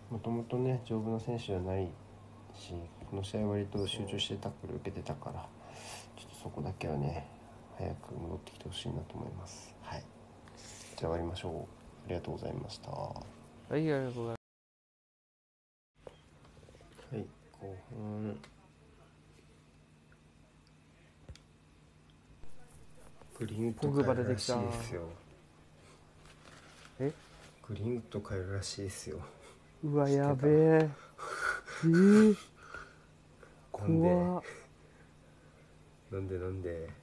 [0.10, 1.88] もともとね丈夫な選手じゃない
[2.56, 2.74] し
[3.12, 5.46] この試合割と集中してタックル受けてたから
[6.16, 7.33] ちょっとそこだけはね
[7.84, 9.76] 早く戻ってきてほしいなと思います。
[9.82, 10.04] はい。
[10.98, 11.54] じゃあ終わりましょう。
[12.06, 12.90] ありがとうございました。
[12.92, 13.14] はは
[13.72, 14.36] いありがとうございま
[17.12, 18.38] すい後半。
[23.40, 25.02] グリーンウッドポグバ帰るら出てきしたいですよ。
[27.00, 27.12] え？
[27.68, 29.20] グリーンウッド帰るらしいですよ。
[29.84, 30.54] うわやべえ。
[31.84, 32.38] えー、
[33.78, 34.08] なんで？
[36.12, 36.40] なんで？
[36.40, 37.03] なんで？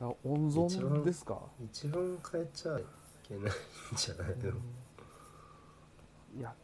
[0.00, 1.40] あ温存ですか？
[1.60, 2.84] 一番変えちゃい
[3.26, 3.46] けないん
[3.96, 4.52] じゃないの？
[6.38, 6.54] いや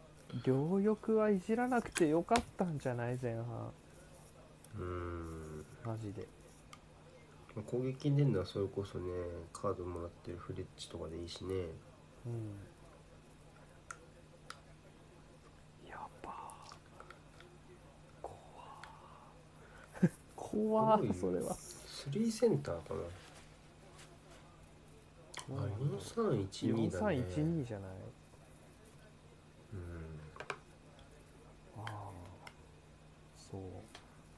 [0.45, 3.19] 両翼はいじらなくてよかったんじゃない？
[3.21, 3.73] 前半。
[4.79, 5.65] うん。
[5.85, 6.29] マジで。
[7.57, 9.05] まあ攻撃に出るのはそれこそね
[9.53, 11.55] カードもらってるフレッチとかでいいしね。
[12.27, 12.55] うん
[15.89, 16.33] やば
[20.55, 21.55] 怖それは。
[21.55, 23.01] スリーセンターかな。
[25.63, 25.69] あ
[26.09, 27.23] 4312だね。
[27.37, 27.91] 4312じゃない？
[29.75, 29.81] うん。
[31.77, 32.11] ああ。
[33.51, 33.61] そう。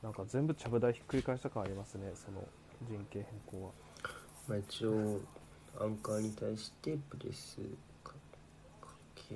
[0.03, 2.47] なんか全部ちゃぶ台ひっくり返した感ありますねその
[2.89, 3.73] 陣形変更は。
[4.49, 5.21] まあ一応
[5.81, 7.59] アンカーに対してプレス
[8.05, 8.13] か
[8.81, 9.35] かけ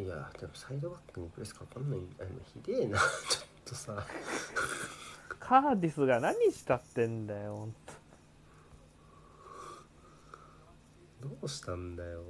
[0.00, 2.00] いやでもサイドバックにプレスかかんない。
[2.20, 2.98] あのひでえな。
[2.98, 3.08] ちょっ
[3.40, 4.04] とさ。
[5.38, 7.68] カーディスが何したってんだよ
[11.20, 12.22] どうしたんだよ。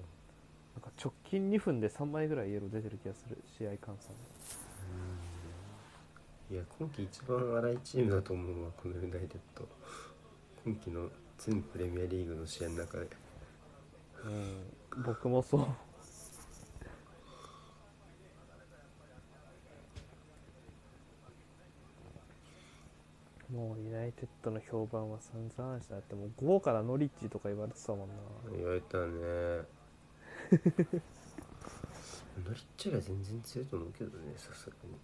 [0.75, 3.95] なんか直近2分で3枚ぐらいイエロー出てる気がする試合換算
[6.51, 9.67] いや今季一番荒いチームだと思うわこのユナイテッド。
[10.65, 11.09] 今季の
[11.39, 13.09] 全プレミアリーグの試合の中で。
[14.25, 15.03] うん。
[15.05, 15.67] 僕もそう
[23.55, 25.95] もうユナイテッドの評判は散々した。
[25.97, 28.15] ってもう豪華なノリッチとか言われてたもんな。
[28.53, 29.05] 言われたね。
[32.45, 34.99] ノリッチよりは全然強いと思うけどねさすがに。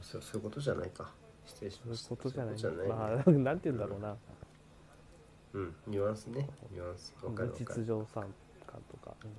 [0.00, 1.12] そうそういうことじゃないか。
[1.46, 2.58] 失礼しそういうましたことじゃない。
[2.58, 4.16] そういうことじゃないまあ なんて言うんだろうな、
[5.54, 5.74] うん。
[5.88, 6.48] ニュアンスね。
[6.70, 7.12] ニュアンス。
[7.22, 7.84] わかる実る。
[7.84, 8.32] 情感
[8.66, 9.30] 感とか、うん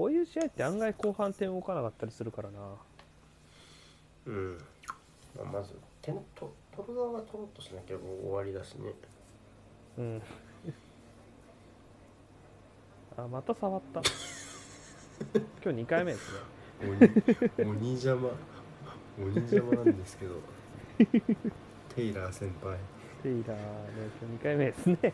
[0.00, 2.58] こういう試合って案外後半点動かなかったりするからな。
[4.24, 4.58] うん、
[5.36, 8.94] まあ、まず点と取る側が取ろうとしなきゃもう終わりだしね。
[9.98, 10.22] うん。
[13.18, 14.00] あまた触った。
[15.62, 16.38] 今日2回目ですね。
[17.58, 18.30] 鬼鬼邪魔。
[19.18, 20.36] 鬼邪魔なんですけど。
[21.94, 22.78] テイラー先輩。
[23.22, 23.62] テイラーね
[24.18, 25.12] 今日2回目ですね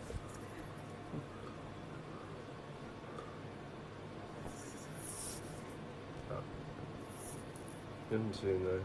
[8.10, 8.80] 47分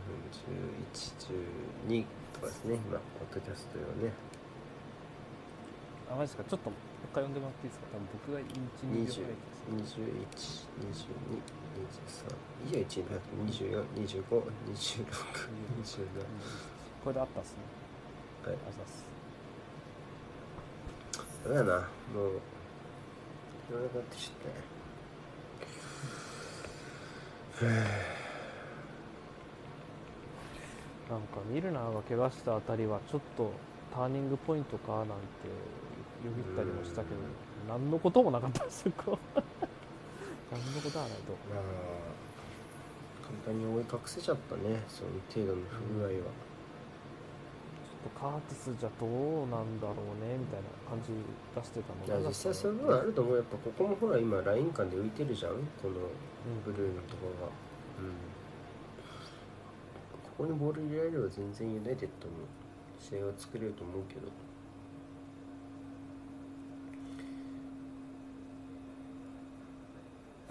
[1.88, 4.12] 1112とかですね今ポッドキャスト用ね。
[6.12, 6.50] あマジですか？
[6.50, 7.94] ちょっともう一回読んでもらっていいですか？
[7.94, 8.52] 多分僕が1 2
[9.06, 9.28] 20秒
[9.78, 14.44] 212223いや1 24 25
[14.74, 15.06] 26
[15.84, 16.26] 27
[17.04, 17.58] これであったっすね。
[18.46, 18.56] はい。
[18.56, 19.06] あざっす。
[21.46, 21.72] ダメだな
[22.14, 22.40] もう。
[23.70, 24.34] 言わなくなってきちゃっ
[27.60, 27.72] たね
[31.12, 33.52] なんかミルナーが怪我したあたりはちょっと
[33.94, 35.08] ターニングポイントかなん
[35.44, 35.52] て
[36.24, 37.20] よぎったりもしたけど
[37.68, 38.94] 何のこともなかったですよ。
[39.04, 39.16] 何
[40.72, 41.64] のことはないとまあ
[43.28, 46.24] 簡単に追い隠せちゃったねその程度の不具合は、ちょっ
[48.04, 51.12] とカーティスじゃどうなんだろうねみたいな感じ
[51.56, 52.20] 出してたの。
[52.20, 53.36] いや実際そういう部分あると思う。
[53.36, 56.08] やっぱここもほら今ライン間で浮いてるじゃんこの
[56.64, 57.52] ブルーのところが。
[58.00, 58.31] うん
[60.42, 62.34] ここにボール入れられれば全然ユナイテッドも
[63.00, 64.22] 試合は作れると思うけど。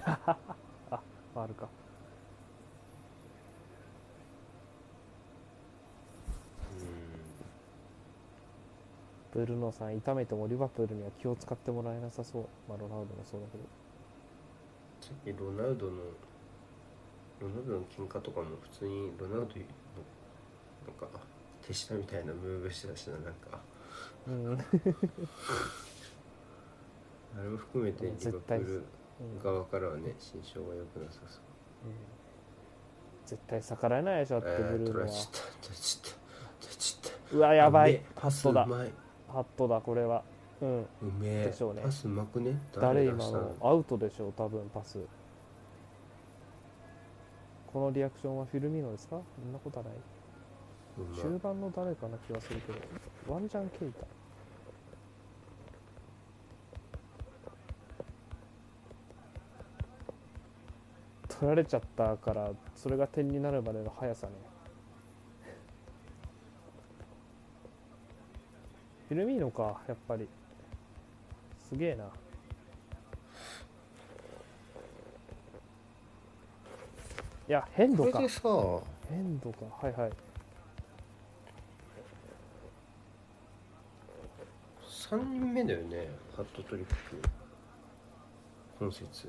[0.07, 0.36] あ
[1.34, 1.68] ファールか。
[9.32, 12.45] ブルーノさん痛めてもリバプールには気を使ってもらえなさそう。
[12.68, 13.64] まあロナウドもそうだけど。
[15.01, 16.03] さっきロナウドの
[17.41, 19.47] ロナウドの喧嘩とかも普通にロナウドの
[20.86, 21.07] なんか
[21.66, 23.59] 手下みたいなムーブしてたしななんか。
[24.28, 24.59] うん。
[27.38, 28.84] あれも含めてリバ絶対プール
[29.43, 31.41] 側からはね心象が良くなさそう。
[33.24, 35.07] 絶対逆らえないでしょだってえー、ブルーノは。
[35.07, 35.38] 取られちゃった。
[35.38, 36.09] 取られちゃった。
[36.11, 37.36] 取られちゃった。
[37.36, 37.93] うわやばい。
[37.93, 38.64] ねパットだ。
[38.64, 38.93] うまい。
[39.28, 40.22] ハットだこれは。
[40.61, 40.80] うん。
[40.80, 40.86] う
[41.18, 41.45] めえ。
[41.47, 41.82] でしょうね。
[41.82, 42.59] パスうまくね？
[42.74, 43.57] 誰今の？
[43.61, 44.99] アウトでしょう多分パス
[47.73, 49.21] このリアクションはフィルミーノですか？
[49.37, 49.95] そんなことはない。
[51.14, 52.79] 中盤の誰かな気がするけど
[53.33, 54.07] ワンジャン・ケイタ。
[61.39, 64.33] 取られちゃったからそれが点になるまでの速さね。
[69.09, 70.29] フィルミーノかやっぱり。
[71.68, 72.05] すげえな
[77.51, 78.13] いや変動か。
[78.13, 78.43] これでさ。
[79.09, 79.65] 変動か。
[79.83, 80.11] はいはい。
[84.89, 86.95] 3人目だよねハットトリック。
[88.79, 89.29] 本節。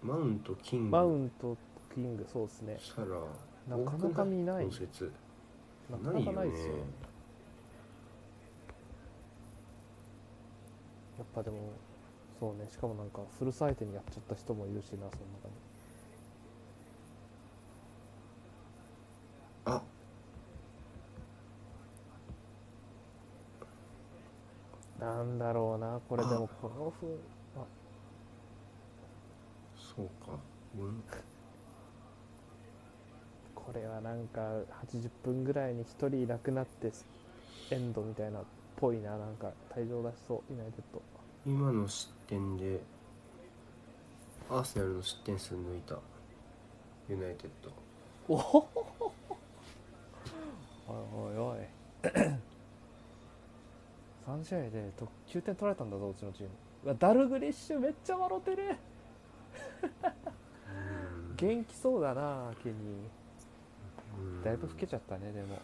[0.00, 0.90] マウントキング。
[0.90, 1.56] マウント
[1.92, 2.24] キング。
[2.32, 2.78] そうですね。
[2.80, 3.76] サラ。
[3.76, 4.66] なかなか見ない。
[4.66, 5.12] 本節。
[5.90, 6.74] なかなかないですよ。
[6.74, 6.78] ね
[11.18, 11.72] やっぱでも
[12.38, 12.68] そうね。
[12.70, 15.63] しかもなんかフルサイトにやっちゃった人もいるしなその中に
[25.04, 27.18] なんだろうなこれでもこのふ
[27.56, 27.64] あ。
[29.76, 30.32] そうか。
[30.78, 31.04] うん
[33.54, 34.40] これはなんか
[34.86, 36.92] 80分ぐらいに1人いなくなって
[37.70, 38.42] エンドみたいなっ
[38.76, 41.00] ぽいななんか退場出しそうユナイテッド。
[41.46, 42.80] 今の失点で
[44.50, 45.98] アーセナルの失点数抜いた。
[47.08, 47.70] ユナイテッド。
[48.28, 48.68] お
[50.88, 51.58] おいおいおい
[54.26, 56.50] 3試合でと9点取られたんだぞうちのチーム。
[56.84, 58.76] うわダルグリッシュめっちゃ笑ってる。
[59.82, 61.36] うん。
[61.36, 62.74] 元気そうだなケニ
[64.18, 64.40] うん。
[64.42, 65.58] ーだいぶ老けちゃったねでも。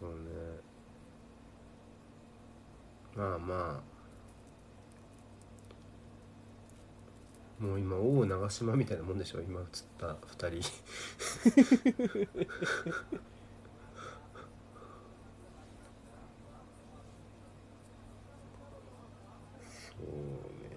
[0.00, 0.16] そうね。
[3.16, 3.94] まあまあ。
[7.58, 10.62] もう今王長島みたいなもんでしょ今映った2人
[19.88, 20.06] そう
[20.60, 20.76] ね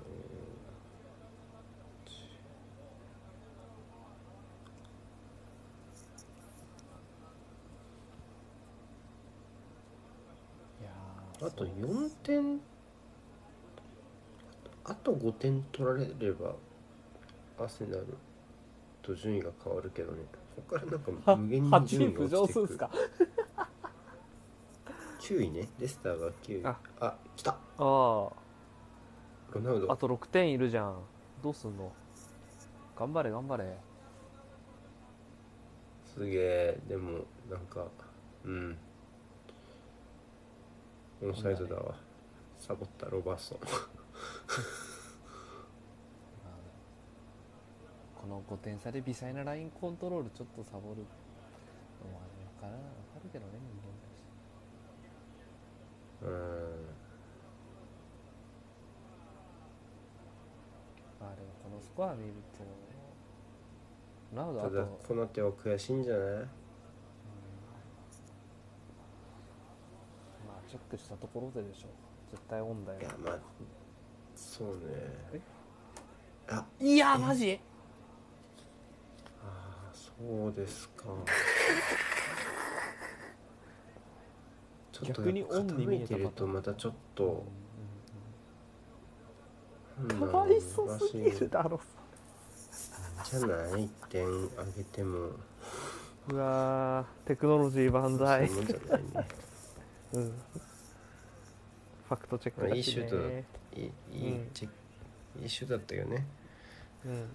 [11.41, 12.59] あと4点
[14.85, 16.55] あと5点取られれば
[17.59, 18.05] アセナル
[19.01, 20.19] と順位が変わるけどね。
[20.55, 22.65] ここからなんか無限に8順位が落ちていくる。
[22.65, 22.89] んすか
[25.19, 25.67] ？9位ね。
[25.79, 26.65] レスターが9位。
[26.65, 26.77] あ。
[27.01, 27.51] あ来た。
[27.51, 28.33] あロ
[29.55, 29.89] ナウド。
[29.89, 30.95] ああと6点いるじゃん。
[31.43, 31.91] どうすんの？
[32.97, 33.77] 頑張れ頑張れ。
[36.15, 36.79] すげえ。
[36.87, 37.85] でもなんか
[38.45, 38.77] うん。
[41.21, 41.95] オンサイドだわ。
[42.57, 43.59] サボったロバーソン
[48.27, 51.03] この5点差で微細なラインコントロールちょっとサボるの
[52.11, 52.79] もあるのかなわ
[53.13, 53.45] かるけど。
[53.45, 54.19] ね人間だし
[56.23, 56.29] うん。
[61.21, 66.23] まあでもこのスコア見るとなただとこの手は悔しいんじゃない？
[66.25, 66.43] ま
[70.49, 71.87] あチェックしたところででしょ。
[72.29, 72.99] 絶対オンだよ。
[72.99, 73.39] いやまあ
[74.35, 74.73] そうね
[75.31, 75.39] え？
[76.49, 77.57] あいやマジ？
[80.19, 81.03] そうですか。
[84.91, 87.45] ちょっと逆にオンに見えた傾いてるとまたちょっと
[90.19, 91.79] かわいそすぎるだろ。
[93.23, 95.31] じゃない？1点あげても。
[96.29, 98.47] うわーテクノロジー万歳。
[98.47, 99.27] そういうもんじゃないね。
[100.13, 100.31] うん。
[100.31, 103.45] ファクトチェックだし、ね、まあいいシュートだい
[103.75, 104.27] いい
[105.39, 106.25] い,、いいシュートだったよね。
[107.05, 107.29] うん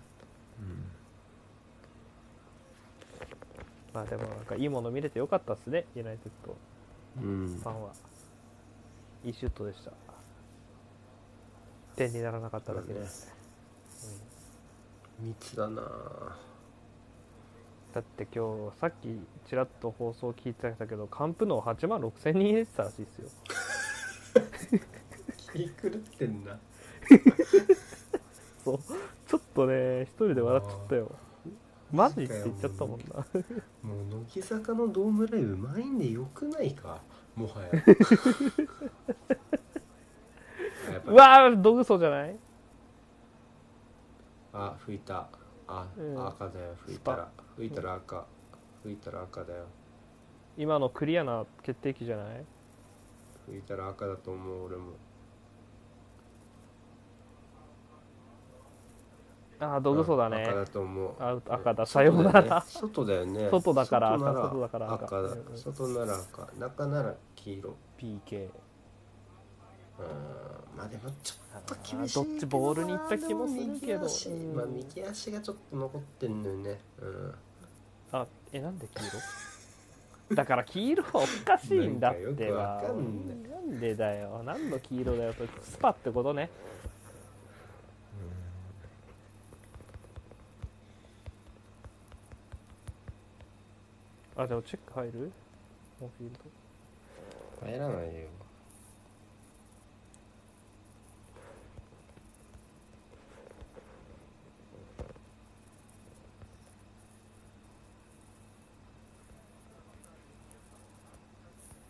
[3.93, 6.57] まあでもなんかいいもの見れてよかったっすねユナイテッド
[7.20, 7.93] うんファンは。
[9.24, 9.93] いいシュートでした。
[11.95, 13.01] 点にならなかっただけで、
[15.20, 15.82] 密だな。
[17.93, 23.28] だって今日さっきちらっと放送聞いてたけどカンプの8万6千人入れてたらしいですよ。
[25.53, 26.59] 気狂ってんな。
[28.64, 28.78] そう。
[29.28, 31.11] ちょっとね一人で笑っちゃったよ
[31.93, 33.07] マジって言っちゃったもんな。
[33.82, 36.99] もう乃木坂のドームライブ満員でよくないか？
[37.36, 37.68] もはや。
[41.07, 42.38] うわードグソじゃない？
[44.53, 45.28] あ吹いた。
[45.68, 46.26] あ、うん。
[46.26, 46.74] 赤だよ。
[46.84, 47.30] 吹いたら。
[47.57, 48.26] 吹いたら赤。
[48.82, 49.64] 吹いたら赤だよ。
[50.57, 52.45] 今のクリアな決定機じゃない？
[53.47, 54.93] 吹いたら赤だと思う俺も
[59.62, 60.42] ああドグソだね。
[60.42, 61.14] 赤だと思う。
[61.20, 61.86] あ赤だ。
[61.86, 62.60] 外さようなら。
[62.66, 63.48] 外だよね。
[63.48, 65.06] 外だから赤外だから赤。
[65.54, 66.48] 外なら赤。
[66.58, 67.76] 中なら黄色。
[67.96, 68.48] PK うん。
[70.76, 74.06] まあでもちょっとあ厳しいーどっちボールに行った気もするけど。
[74.56, 76.80] まあ右足がちょっと残ってんのよね。
[77.00, 77.34] うん。
[78.10, 80.34] あえなんで黄色？
[80.34, 82.82] だから黄色はおかしいんだってば。
[82.82, 84.42] なんでだよ。
[84.44, 86.50] 何の黄色だよそれスパってことね
[94.43, 95.32] あでもチェック入る？
[96.01, 96.36] モンフィール
[97.61, 98.11] ド入らないよ。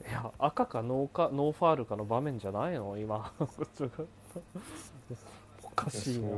[0.06, 2.98] いや赤かノーかノーファールかの場面じゃないの？
[2.98, 3.32] 今。
[5.62, 6.28] おかしいな。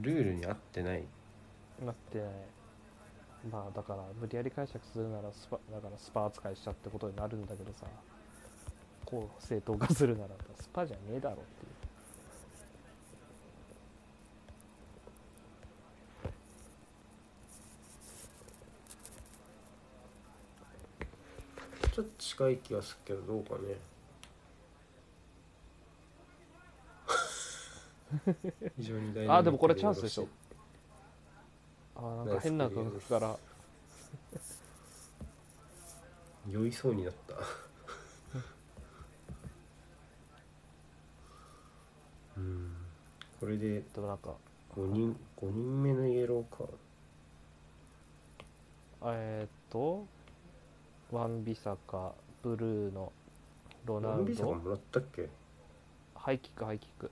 [0.00, 1.04] ルールに合ってない。
[1.84, 2.30] なってない
[3.48, 7.86] まあだから無理やり解釈するならスパだからスパ扱いしたってことになるんだけどさ
[9.04, 10.30] こう正当化するなら
[10.60, 11.70] スパじゃねえだろっていう。
[21.92, 23.74] ちょっと近い気がするけどどうかね。
[28.76, 30.28] 非常に大事あでもこれチャンスでしょ
[32.02, 33.38] あーなんか変なナイスクリア角度から。
[36.50, 37.34] 酔いそうになった。
[42.38, 42.72] うん。
[43.38, 44.34] これででもなんか。
[44.76, 46.78] 5人5人目のイエローカード。
[49.12, 50.06] えー、っと
[51.10, 53.12] ワンビサカブルーの
[53.84, 54.24] ロナ何ウド。
[54.26, 55.28] ビザがもらったっけ？
[56.14, 57.10] ハイキックハイキック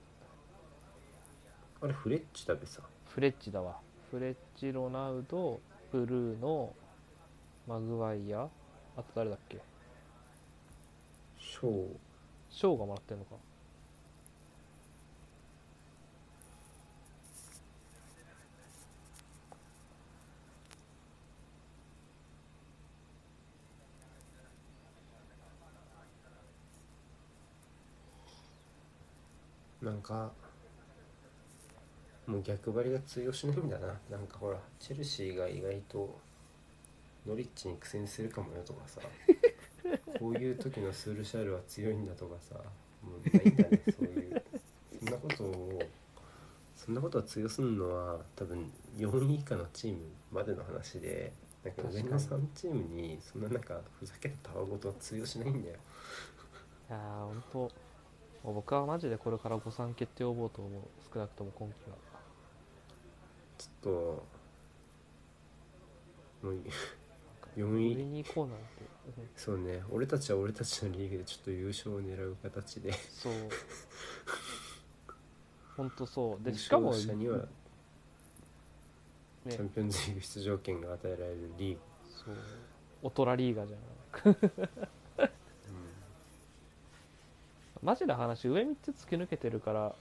[1.81, 2.81] あれフレッチだべさ。
[3.07, 3.77] フレッチだわ
[4.09, 5.59] フレッチ・ロナウド、
[5.91, 6.73] ブルーノ、
[7.67, 8.41] マグワイヤ、
[8.97, 9.59] あと誰だっけ？
[11.37, 11.87] ショー。
[12.49, 13.35] ショーがもらってんのか。
[29.83, 30.31] なんか
[32.29, 33.87] もう逆張りが通用しないんだな。
[34.09, 36.15] なんかほらチェルシーが意外と
[37.25, 39.01] ノリッチに苦戦するかもよとかさ。
[40.19, 42.55] こういう時のスールシャールは強いんだとかさ。
[43.01, 44.43] もうないんだねそういう。
[45.03, 45.81] そんなことを
[46.75, 49.99] そんなことを通用するのは多分4位以下のチーム
[50.31, 51.33] までの話で。
[51.63, 55.75] なんか上の3チームにそんななんかふざけたたわごとは通用しないんだよ。
[56.89, 57.71] いやー本当。
[58.45, 60.81] 僕はマジでこれから誤算決定を呼ぼうと思う。
[61.13, 61.97] 少なくとも今季は
[63.59, 63.89] ちょっと
[66.41, 66.53] もう
[67.57, 68.83] 4上位に行こうなんて、う
[69.21, 69.83] んそうね。
[69.91, 72.93] 俺たちは俺たちのリーグでちょっと優勝を狙う形で。
[72.93, 73.33] そう。
[75.75, 76.43] 本当そう。
[76.43, 77.45] で優しかも勝者にはね。
[79.49, 82.35] チャンピオンズリーグ出場権が与えられるリーグ、そう。
[83.03, 83.79] オトラリーガじゃん。
[87.81, 89.95] マジな話上3つ突き抜けてるから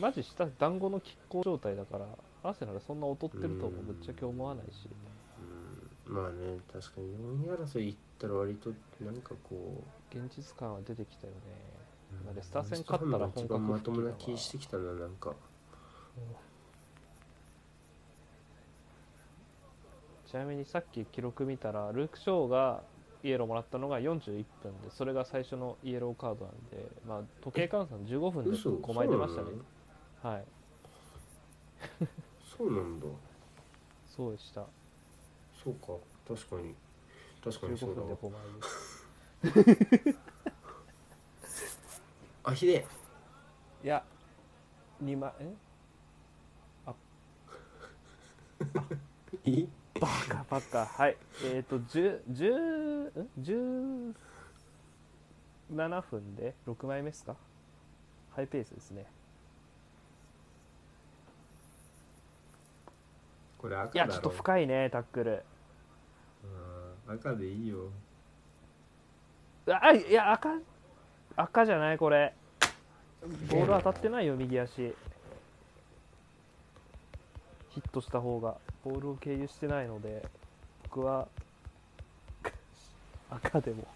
[0.00, 2.06] マジ下団子の拮抗状態だから
[2.42, 4.88] アーセナルそんな劣ってるともぶっちゃけ思わないし。
[6.08, 6.14] うん。
[6.14, 8.70] まあね確かに4位争いいったら割と
[9.04, 9.82] なんかこ
[10.12, 11.38] う現実感は出てきたよね。
[12.28, 12.36] うん。
[12.36, 15.34] レスター戦勝ったらウエストハムが一番まともな気してきたななんか。
[20.26, 22.82] ちなみにさっき記録見たらルーク・ショーが
[23.22, 24.16] イエローもらったのが41
[24.62, 28.70] 分でそれが最初のイエローカードなんで、まあ、時計換算15分で嘘。
[28.70, 29.48] 5枚出ましたね。
[30.22, 30.44] はい
[32.62, 33.06] そうなんだ。
[34.06, 34.64] そうでした。
[35.64, 35.94] そうか。
[36.28, 36.74] 確かに。
[37.42, 40.14] 確かにそ15うだ分わで5枚
[42.44, 42.86] あひで。
[43.82, 44.04] いや
[45.02, 45.54] 2枚え？
[49.50, 49.68] いい？
[50.00, 51.16] バカバカはい。
[51.44, 54.14] えっ、ー、と10 10ん
[55.72, 57.34] 17分で6枚目ですか？
[58.36, 59.06] ハイペースですね
[63.62, 65.44] これ赤いやちょっと深いねタックル。
[67.06, 67.90] うん赤でいいよ。
[69.68, 70.50] あいや赤
[71.36, 72.34] 赤じゃないこれ。
[73.48, 74.92] ボール当たってないよ右足。
[77.70, 78.56] ヒットした方が。
[78.84, 80.26] ボールを経由してないので
[80.82, 81.28] 僕は
[83.30, 83.86] 赤でも。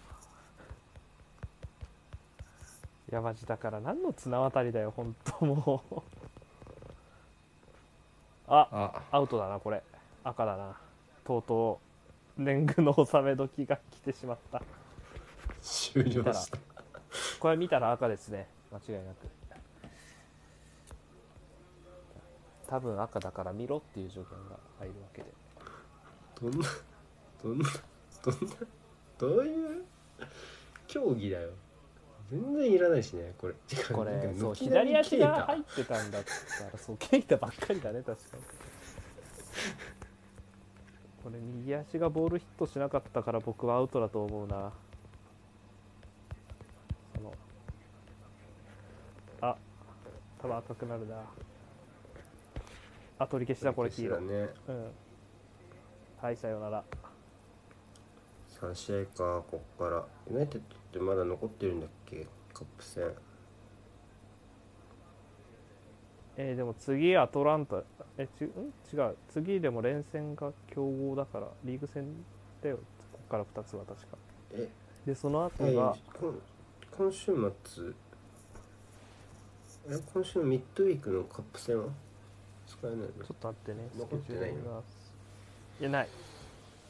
[3.11, 5.95] いやマジだから何の綱渡りだよ本当もう
[8.47, 9.01] ああ。
[9.11, 9.83] アウトだなこれ。
[10.23, 10.77] 赤だな。
[11.25, 11.79] とうと
[12.37, 14.61] う年貢の納め時が来てしまった。
[15.61, 16.57] 終了した。
[17.39, 18.47] これ見たら赤ですね。
[18.71, 19.27] 間違いなく。
[22.69, 25.33] 多分赤だから見ろっていう条件が入るわけで。
[26.41, 26.67] どんな
[27.43, 27.69] どんな
[28.23, 28.55] どんな
[29.17, 29.85] どういう？
[30.87, 31.49] 競技だよ
[32.29, 33.53] 全然いらないしねこれ。
[33.93, 38.43] これそう左足が入ってたんだったらそう ケイタばっかりだね確かに。
[41.23, 44.73] これ右足がボールヒットしなかったから僕はアウトだと思うな。
[47.15, 47.33] その
[49.41, 49.57] あ
[50.41, 51.23] 多分赤くなるな。
[53.19, 54.49] あ取り消しだこれ黄色だね。
[54.67, 54.91] うん。
[56.21, 56.83] はいさようなら。
[58.59, 60.05] 3試合かこっから。
[60.29, 61.96] ユナイテッドってまだ残ってるんだっけ
[62.57, 63.11] カップ戦。
[66.37, 67.83] えーでも次アトランタ
[68.17, 68.47] えちん？
[68.93, 69.15] 違う。
[69.29, 72.05] 次でも連戦が強豪だからリーグ戦
[72.63, 72.77] だよ。
[72.77, 72.83] こ
[73.13, 74.17] こから2つは確か。
[74.53, 74.69] え？
[75.05, 76.33] でその後えが今
[76.97, 77.31] 今週
[77.63, 77.93] 末
[79.89, 81.85] え今週のミッドウィークのカップ戦は？
[82.67, 83.05] 使えないの？
[83.07, 83.89] ちょっと待ってね。
[83.97, 84.83] 残ってないの？
[85.79, 86.07] いやない。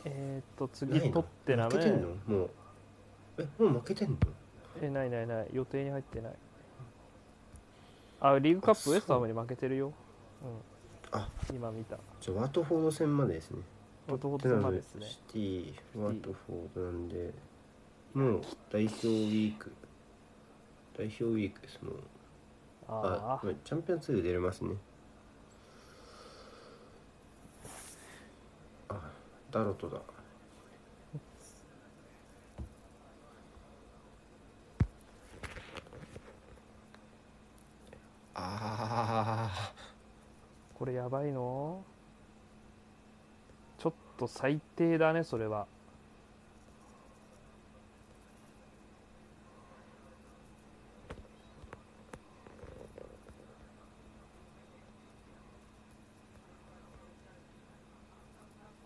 [0.05, 2.07] えー、っと次取ってな負けてんの？
[2.26, 2.49] もう。
[3.38, 4.18] えもう負けてんの？
[4.82, 5.47] えないないない。
[5.53, 6.34] 予定に入ってない。
[8.19, 9.93] あリーグカップウエストハムに負けてるよ。
[10.43, 11.19] うん。
[11.19, 11.30] あ。
[11.53, 11.97] 今見た。
[12.19, 13.61] じゃあワトフォード戦までですね。
[14.07, 15.05] ワトフォード戦までですね。
[15.05, 17.34] シティワトフォードなんで
[18.13, 19.71] もう代表ウィーク。
[20.97, 21.93] 代表ウィークですもう。
[22.89, 24.75] あああチャンピオンズリーグ出れますね。
[28.89, 29.11] あ
[29.51, 29.99] ダロトだ
[40.73, 41.83] これやばいの？
[43.77, 45.67] ちょっと最低だねそれは。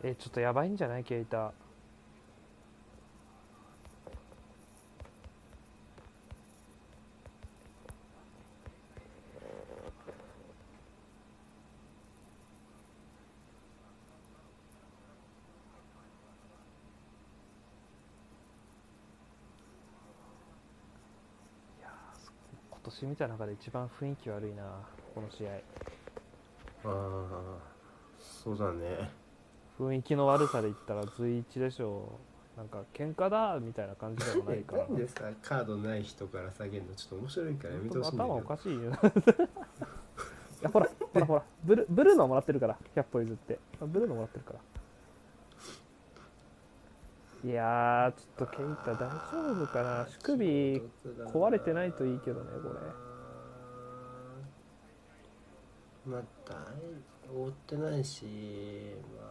[0.04, 1.04] えちょっとやばいんじゃない？
[1.04, 1.54] ケイタ。
[23.02, 24.62] 私見た中で一番雰囲気悪いな
[25.16, 25.50] この試合。
[25.54, 25.56] あ
[26.86, 27.58] あ
[28.20, 29.10] そうだね。
[29.80, 32.20] 雰囲気の悪さで言ったら随一でしょ
[32.56, 32.60] う。
[32.60, 34.84] なんか喧嘩だみたいな感じでもないから。
[34.84, 36.94] なんでさカードない人から下げるの？
[36.94, 38.80] ちょっと面白いからやめてほしいんだ頭おかしいよ。
[38.86, 38.86] い
[40.62, 41.44] やほらほらほら。
[41.64, 43.58] ブルブルーのもらってるから100歩譲って。
[43.82, 44.60] あブルーのもらってるから
[47.44, 50.06] いやーちょっとケイタ大丈夫かな。
[50.06, 50.80] 手首
[51.34, 52.76] 壊れてないといいけどねこれ。
[56.12, 56.54] まあ大
[57.36, 58.26] 覆ってないし
[59.18, 59.24] ま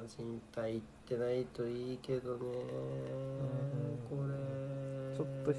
[0.00, 2.38] あ心配いってないといいけどね
[4.08, 4.34] これ。
[5.16, 5.58] ちょっとひ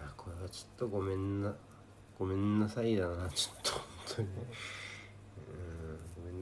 [0.00, 1.54] あこれはちょっとごめんな
[2.18, 3.80] ごめんなさいだなちょっと本
[4.16, 4.28] 当に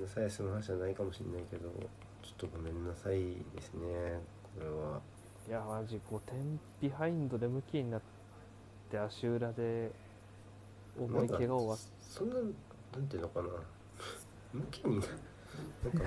[0.03, 0.31] なさい。
[0.31, 1.69] その話じゃないかもしれないけど
[2.23, 3.21] ちょっとごめんなさい
[3.55, 4.21] ですね。
[4.55, 5.01] これは。
[5.49, 8.03] いやマジ5点ビハインドで向きになっ
[8.91, 9.91] て足裏で
[10.99, 13.49] 重い怪我を負わそんななんていうのかな。
[14.53, 16.05] 向きにななんか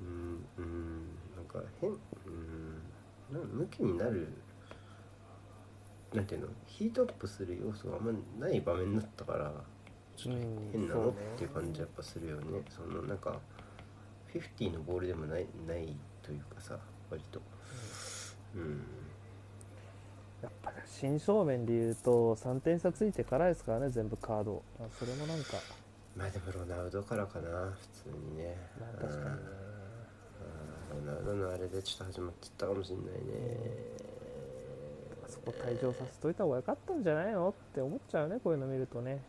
[0.00, 1.06] うんうん
[1.36, 1.94] なんか変う
[2.30, 2.82] ん
[3.32, 4.28] な向きになる
[6.12, 9.52] なんていうのヒートアップする要素があんまない場面だったから
[10.18, 10.70] ちょっとうん。
[10.72, 12.60] 変なのっていう感じやっぱするよね。
[12.68, 13.38] そのなんか
[14.34, 16.76] 50のボールでもないないというかさ
[17.10, 17.40] 割と。
[18.54, 18.84] うん。
[20.42, 24.62] やっぱね新正面で言うと3点差ついてからですからね全部カード。
[24.80, 25.54] あそれもなんか。
[26.16, 27.48] まあでもロナウドからかな
[27.80, 28.56] 普通にね。
[28.80, 29.24] まあ確かに。
[29.24, 29.30] ね
[30.98, 31.06] うん。
[31.06, 34.08] ロナウドのあれでちょっと始まっちゃったかもしれないね。
[35.28, 39.22] そこ退場させといた方がよかったんじゃないのって思っちゃうねこういうの見るとね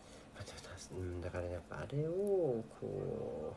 [0.92, 3.56] うんだからやっぱあれをこ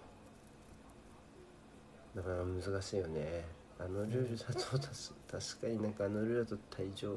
[2.14, 3.44] うだから難しいよね。
[3.78, 7.16] あのルールだとたし確かになんかあのルールだと退場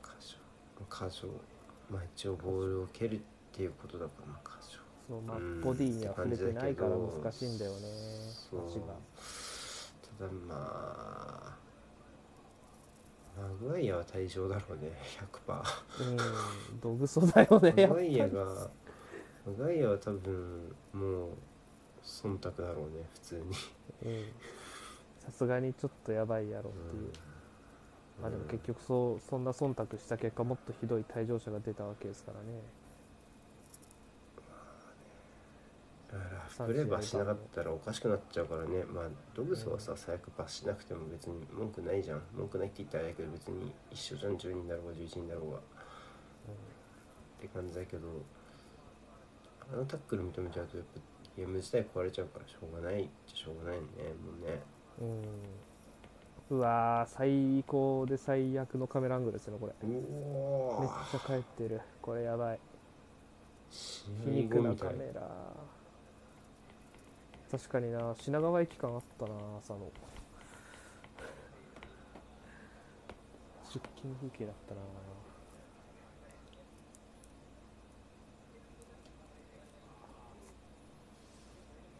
[0.00, 0.38] 過剰
[0.88, 1.28] 過剰。
[1.90, 3.20] まあ一応ボールを蹴るっ
[3.52, 4.78] ていうことだからまあ過剰。
[5.08, 7.78] そうまあうんボディには触れてないから難しいんだよね。
[8.52, 8.94] 足が。
[10.18, 11.57] ただまあマ
[13.60, 14.92] グワイアは退場だろうね
[15.46, 18.44] 100%うんドグソだよねグワイアが
[19.46, 21.28] マグワイアは多分もう
[22.02, 23.40] 忖度だろうね普通に。
[24.06, 24.24] うん。
[25.24, 27.10] さすがにちょっとやばいやろっていう、
[28.22, 32.46] まあでも結局そうそんな忖度した結果もっとひどい退場者が出たわけですからね
[34.36, 34.62] だから
[36.08, 38.84] プレーバーしなかったらおかしくなっちゃうからね。
[38.84, 39.04] まあ
[39.34, 42.22] ドグソはさ最悪罰しなくても別に文句ないじゃん。
[42.34, 44.36] 文句ないって言ったらあれだけど別に一緒じゃん。
[44.36, 45.58] 10人だろうが11人だろうが。
[45.58, 45.60] っ
[47.40, 48.08] て感じだけど
[49.72, 51.00] あのタックル認めちゃうとやっぱ
[51.36, 53.86] ゲーム自体壊れちゃうからしょうがないっちゃしょうがないね。
[54.24, 54.60] もうね。
[56.50, 56.56] うん。
[56.56, 59.74] うわー最高で最悪のカメラアングルですよねこれ。
[59.86, 61.82] めっーちゃ帰ってる。
[62.00, 62.58] これやばい。
[63.70, 65.20] 死皮肉なカメラ
[67.50, 68.14] 確かにな。
[68.14, 69.90] 品川駅感あったな朝の
[73.72, 74.80] 出勤風景だったな。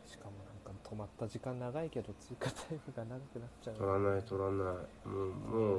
[0.06, 3.74] しかもなんか止まった時間長いけど追加タイムが長くなっちゃう。
[3.74, 4.56] 取らない取らない。
[4.56, 4.74] も
[5.06, 5.76] うも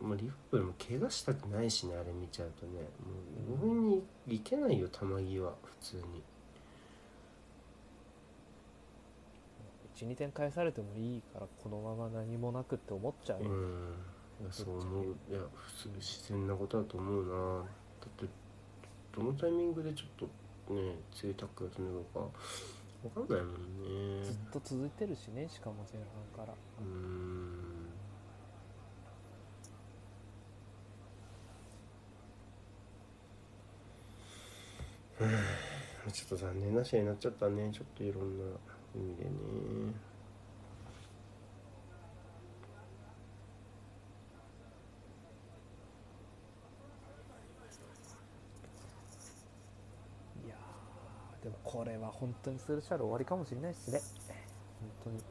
[0.00, 2.88] うもうリフプルも怪我したくないしねあれ見ちゃうとね。
[3.48, 6.22] もう強引にいけないよ球際普通に。
[10.02, 13.94] 12点返されてもいいからこのまま何もなくって思っちゃうよ、うん。
[14.50, 17.62] そう思ういや普通自然なことだと思うな。
[17.62, 18.26] だって
[19.16, 20.28] どのタイミングでちょっ
[20.68, 22.28] とね強いタックルが飛んでるのか
[23.14, 24.24] 分かんないもんね。
[24.24, 26.02] ずっと続いてるしねしかも前
[26.36, 26.54] 半から。
[26.80, 26.88] うーん
[35.20, 35.24] う
[36.08, 36.10] ん。
[36.12, 38.44] ちょっと残念な試合になっちゃったねちょっといろんな
[38.94, 39.30] 意味でね
[50.44, 54.00] いやーでもこれは本当にスルシャル終わりかもしれないですね。
[54.80, 55.22] 本当に。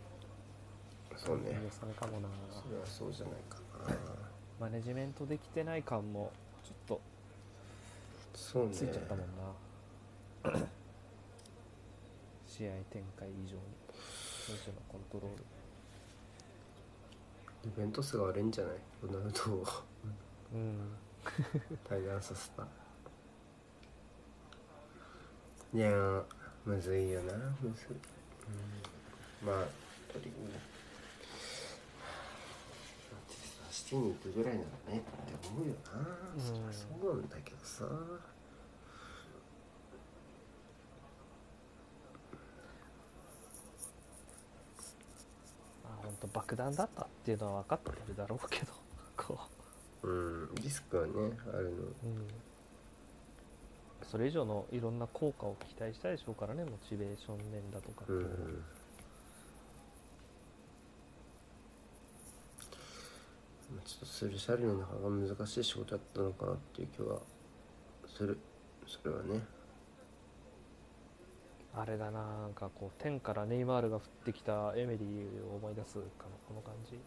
[1.18, 1.60] そうね。
[1.64, 3.96] 予算かもなそれはそうじゃないかな。
[4.60, 6.32] マネジメントできてない感も
[6.64, 7.02] ちょっと
[8.34, 8.74] そうね。
[8.74, 9.28] ついちゃったもん
[10.54, 10.68] な、
[12.52, 13.62] 試合展開以上に
[14.46, 15.44] 選手のコントロール。
[17.70, 18.76] イベント数が悪いんじゃない？
[19.04, 19.66] ロナウドを。
[20.54, 20.98] うん。
[21.88, 22.68] 対談させた。
[25.74, 26.24] いやー
[26.66, 27.88] むずいよなむずい、
[29.44, 29.48] うん。
[29.48, 29.56] まあ
[30.12, 30.32] ぱりね
[33.10, 36.00] だってさしてに行くぐらいならねって思うよな、
[36.36, 37.86] うんそりゃそうなんだけどさ
[46.22, 48.74] まあ本当爆弾だったっていうのは分かってるだろうけど
[49.18, 49.40] こ
[50.04, 50.08] う。
[50.08, 51.12] んリスクはね
[51.54, 51.70] あるの。
[51.70, 51.74] う、
[52.04, 52.28] うん、
[54.04, 58.12] それ以上のいろんな効果を期待したでしょうからねモチベーション面だとかって。
[58.12, 58.64] いうん。
[63.76, 67.20] まあちょっとスルシャルのなかなか難しい仕事だったのかなっていう気は
[68.08, 68.38] する。
[68.88, 69.42] それはね
[71.74, 77.00] あれだななんかこう天からネイマールが降ってきたエメリーを思い出すかのこの感じ。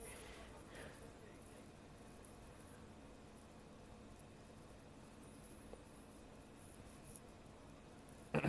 [8.34, 8.48] あーで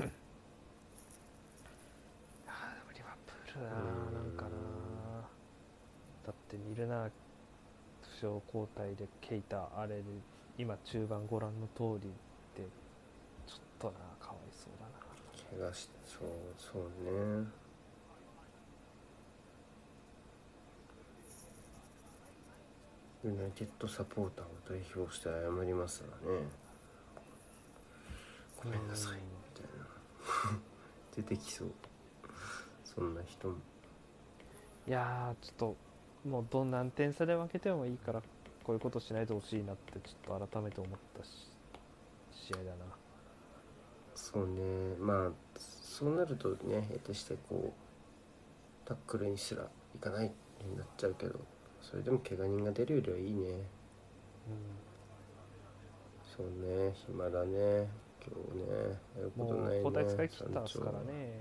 [2.85, 4.49] もリバプールだななんかな。
[6.25, 7.11] だってミルナー
[8.01, 10.03] 負傷交代でケイタあれで
[10.57, 12.09] 今中盤ご覧の通り
[12.55, 12.67] で
[13.45, 14.14] ちょっとな。
[15.57, 16.27] 怪我してそう
[16.57, 16.81] そう
[17.41, 17.47] ね。
[23.23, 26.45] ユナイテッドサポーターを代表して謝りますわね。
[28.63, 29.13] ごめんなさい。
[29.13, 29.19] み
[29.53, 30.59] たいな
[31.15, 31.71] 出てきそう。
[32.83, 33.55] そんな人も。
[34.87, 35.75] いやーちょっと
[36.29, 38.21] もうどん何点差で負けてもいいから
[38.63, 41.29] こういうことしないでほしいなってちょっと改めて思ったし
[42.31, 43.04] 試合だな
[44.35, 44.95] そうね。
[44.99, 50.31] まあそうなるとね得てしてこうタックルにすらいかない
[50.61, 51.39] になっちゃうけど
[51.81, 53.47] それでも怪我人が出るよりはいいね。
[56.35, 57.87] そうね暇だね
[58.21, 58.99] 今日ね。
[59.15, 61.39] やるもことないねう交代使い切ったんですからね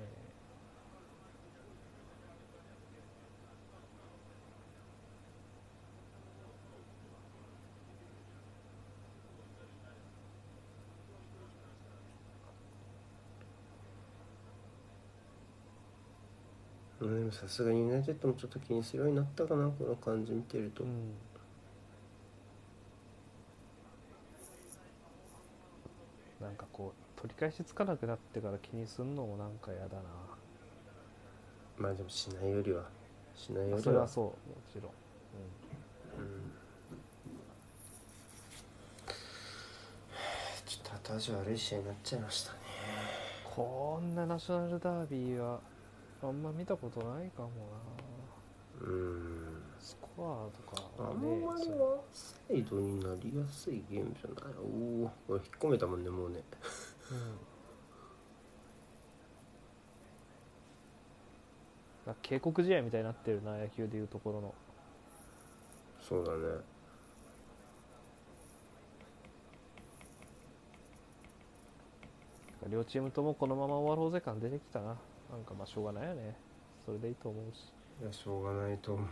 [17.04, 17.18] うん。
[17.20, 21.12] でもさすがにユナイテッドもちょっと気にするようになったかなこの感じ見てると、うん。
[26.40, 30.02] なんかこう取り返しつかなくなってから気にすんのもなんかやだな。
[31.76, 32.84] まあでもしないよりは。
[33.34, 33.80] しないよりは。
[33.80, 34.34] それはそうも
[34.72, 34.92] ちろん、
[36.20, 36.52] うん。
[40.66, 42.58] ちょっと後味悪い試合になっちゃいましたね。
[43.44, 45.60] こんなナショナルダービーは
[46.26, 48.86] あんま見たことないかもな。
[48.86, 49.62] うん。
[49.78, 51.58] スコアとかあんまりワン
[52.10, 54.54] サイドになりやすいゲームじゃない。
[54.58, 56.42] おおこれ引っ込めたもんねもうね。
[57.10, 57.18] うん。
[62.06, 64.54] な警告試合みたいになってるな野球でいうところの。
[66.00, 66.74] そうだね。
[72.70, 74.96] 両チームともこのまま終わろうぜ感出てきたな
[75.30, 76.36] なんかまあしょうがないよね。
[76.84, 77.72] それでいいと思うし、
[78.02, 79.06] いやしょうがないと思う。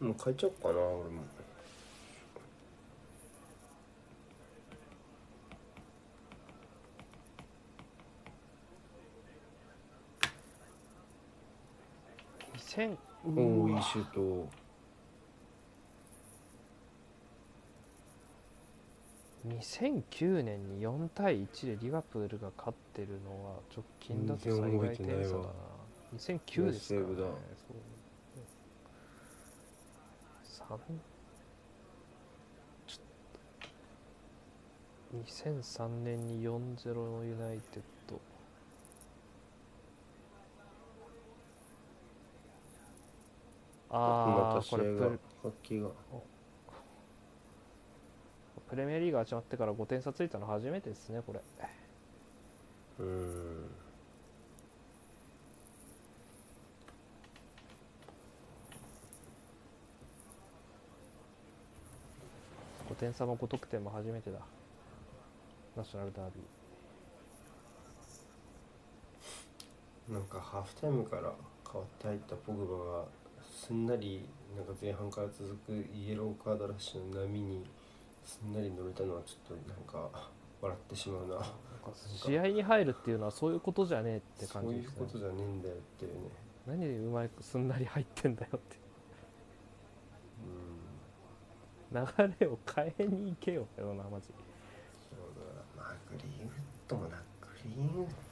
[0.00, 1.22] うん、もう変えちゃおうかな俺も。
[12.56, 14.48] 2000おうわおいいシュート
[19.46, 25.48] 2009年に4対1でリバプールが勝ってるのは直近だと最大点差だな。
[26.16, 27.22] 2009ですからねナイスセーブだ。
[30.44, 30.78] そう3
[32.86, 32.98] ちょ
[35.18, 37.82] っと2003年に4-0のユナイテッド
[43.90, 45.10] ああこれプレ
[48.68, 51.40] プレミアリーグ始まってから5点差ついたの初めてですねこれ。
[53.00, 53.70] うん
[62.90, 64.38] 5点差も5得点も初めてだ。
[65.76, 70.12] ナショナルダービー。
[70.12, 71.32] なんかハーフタイムから
[71.70, 73.04] 変わって入ったポグバが
[73.60, 74.26] すんなり
[74.56, 77.62] なんか前半から続くイエローカードラッシュの波に
[78.24, 80.30] すんなり乗れたのはちょっとなんか
[80.62, 81.36] 笑ってしまうな。
[81.36, 81.44] な
[81.94, 86.20] 試合に入るっていうのはそういうことじゃねえって感そういうじですねことじゃねえんだよっていうね。
[86.66, 88.80] 何でうまくすんなり入ってんだよって。
[91.92, 94.28] 流れを変えに行けよよなマジ。
[94.28, 96.52] そうだまあグリーンウッ
[96.88, 97.22] ドもな。
[97.40, 98.29] グリーンウッ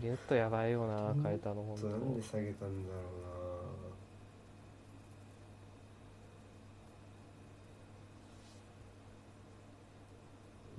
[0.00, 3.40] クリウッドやばいよな変えたのほんドなんでと下げたんだろ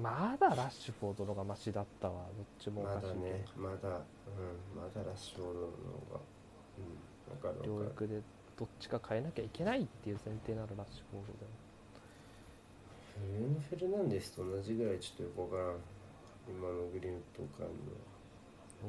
[0.01, 2.25] まだラッシュフォードのがマシだったわ。
[2.35, 3.21] どっちうなまもおかしいけど。
[3.21, 3.45] だね。
[3.55, 3.75] まだ。
[3.75, 3.77] うん。
[4.73, 5.69] まだラッシュフォードの方
[6.17, 6.19] が
[6.79, 6.97] うん。
[7.37, 8.07] 分かる両分かる。
[8.07, 8.21] 翼で
[8.57, 11.45] どっちか変えなきゃいけないっていう前提ならラッシュフォードで。
[13.13, 15.77] フルーノ・フェルナンデスと同じぐらいちょっとよくわからん。
[16.49, 17.93] 今のグリーンウッドを買うの。
[17.93, 18.20] は
[18.81, 18.87] だ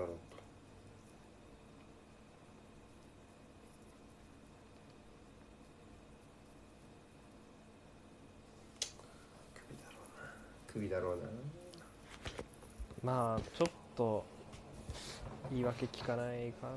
[0.00, 0.36] ろうと
[9.54, 10.30] 首だろうな。
[10.72, 11.22] 首だろうな。
[13.02, 14.24] まあちょっと
[15.50, 16.72] 言い訳聞かないかな。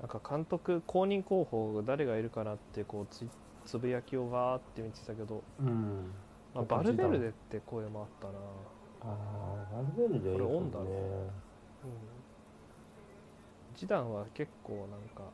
[0.00, 3.26] なんか監督公認候補誰がいるかなってこうつ
[3.64, 6.12] つぶやきをわーって見てたけど、うん。
[6.54, 8.34] まあ、バルベルデって声もあったな、
[9.12, 9.16] あ
[9.72, 10.84] あバルベルデこれオンだろ。
[10.84, 11.90] ねうん、
[13.76, 15.24] ジダンは結構なんか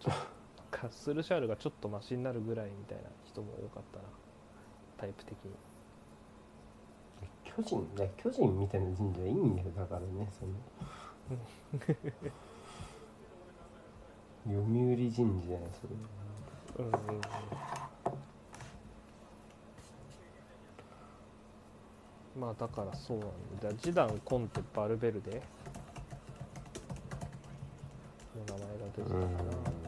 [0.00, 0.41] ちょっと
[0.82, 4.04] かスルシャールがちょっとマシになるぐらいみたいな人も多かったな。
[4.98, 5.52] タイプ的に。
[7.44, 10.52] 巨人いや巨人みたいな神社いいんだよだからねその。
[14.44, 15.48] 読売神社
[15.80, 15.94] それ。
[16.78, 16.96] うんうんう
[22.38, 22.40] ん。
[22.40, 23.28] まあだからそうなん
[23.62, 23.68] だ。
[23.68, 25.42] だジダンコンテバルベルデ？
[28.48, 29.81] の名前が出てたかな、はい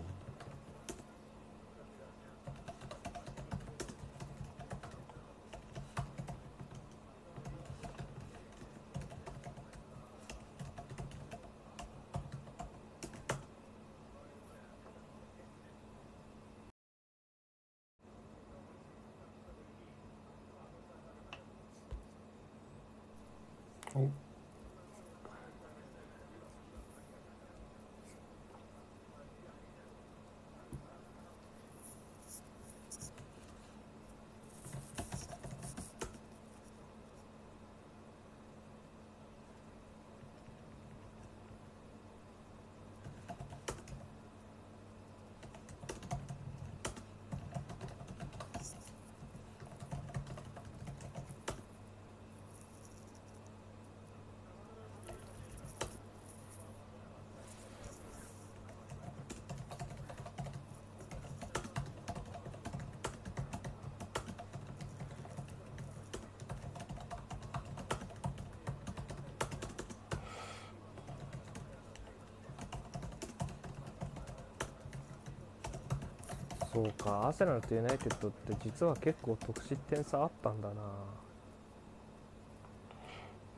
[76.74, 80.74] そうかアーセナルとユナイテッドって実は結構得失点差あったんだな。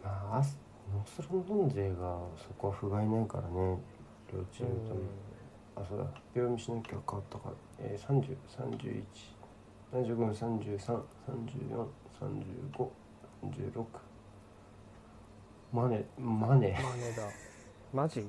[0.04, 0.42] まあ
[0.92, 1.94] ノースロンドン勢が
[2.36, 3.78] そこは不甲斐ないからね。
[4.30, 5.00] 両チームとも、
[5.76, 6.04] あそうだ。
[6.04, 9.04] 発表見しなきゃ変わったから、えー、30、31、
[9.94, 11.86] 35、33、34、
[12.20, 12.88] 35、
[13.42, 13.84] 36
[15.72, 16.78] マネマネ。
[16.82, 17.22] マネだ。
[17.94, 18.28] マジ？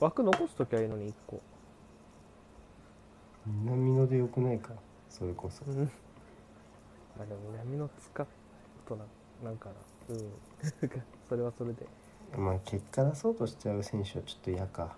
[0.00, 1.40] 枠残すときはいいのに1個。
[3.46, 4.72] 南野でよくないか？
[5.08, 5.62] それこそ。
[5.66, 5.84] うん。
[7.18, 8.26] まあでも南の使う
[8.88, 9.04] とな
[9.44, 9.74] なんかな。
[10.14, 10.32] うん。
[11.28, 11.86] それはそれで。
[12.36, 14.96] まあ結果出そうとしちゃう選手はちょっと嫌か。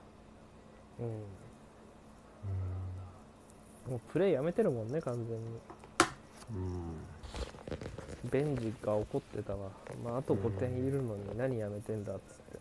[1.01, 1.07] うん。
[1.07, 1.13] うん。
[3.93, 5.61] もうプレーやめてるもんね完全に。
[6.55, 8.31] うん。
[8.31, 9.71] ベンジが怒ってたわ、
[10.05, 12.59] まあ、あと5点いるのに何やめてんだっつって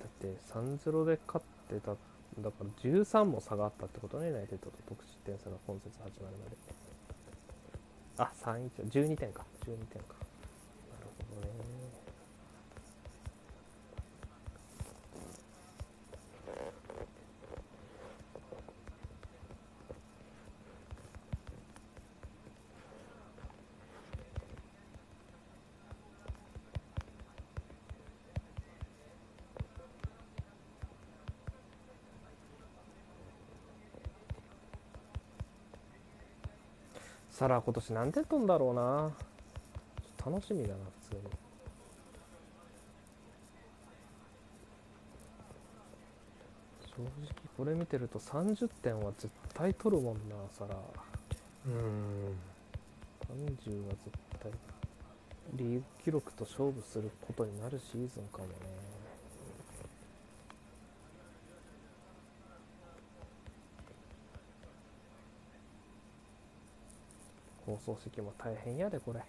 [0.00, 1.96] だって3-0で勝ってた
[2.40, 4.76] だから13も差があったってことねユナイテッドと。
[4.88, 6.56] 得失点差が今節始まるまで。
[8.18, 9.44] あ3 1 12点か。
[9.66, 10.14] 12点か。
[10.90, 11.83] なるほどね。
[37.34, 39.10] サラ今年何点取んだろうな。
[40.24, 41.22] 楽しみだな普通に。
[46.86, 47.10] 正直
[47.56, 50.76] これ見てると30点は絶対取るもんなサラ
[51.66, 51.72] うん。
[53.28, 54.52] 30は絶対。
[55.54, 58.93] リーグ記録と勝負することになるシーズンかもね
[67.74, 69.20] 放送席も大変やでこれ。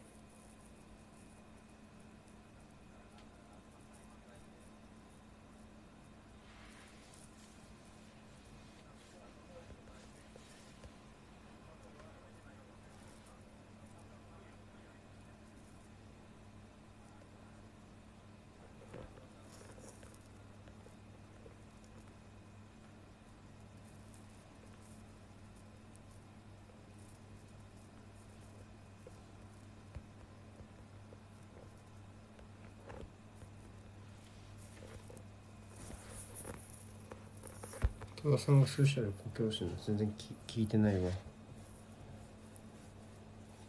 [38.26, 41.12] 戸田さんがスーシャル公共してるの全然き聞いてないわ。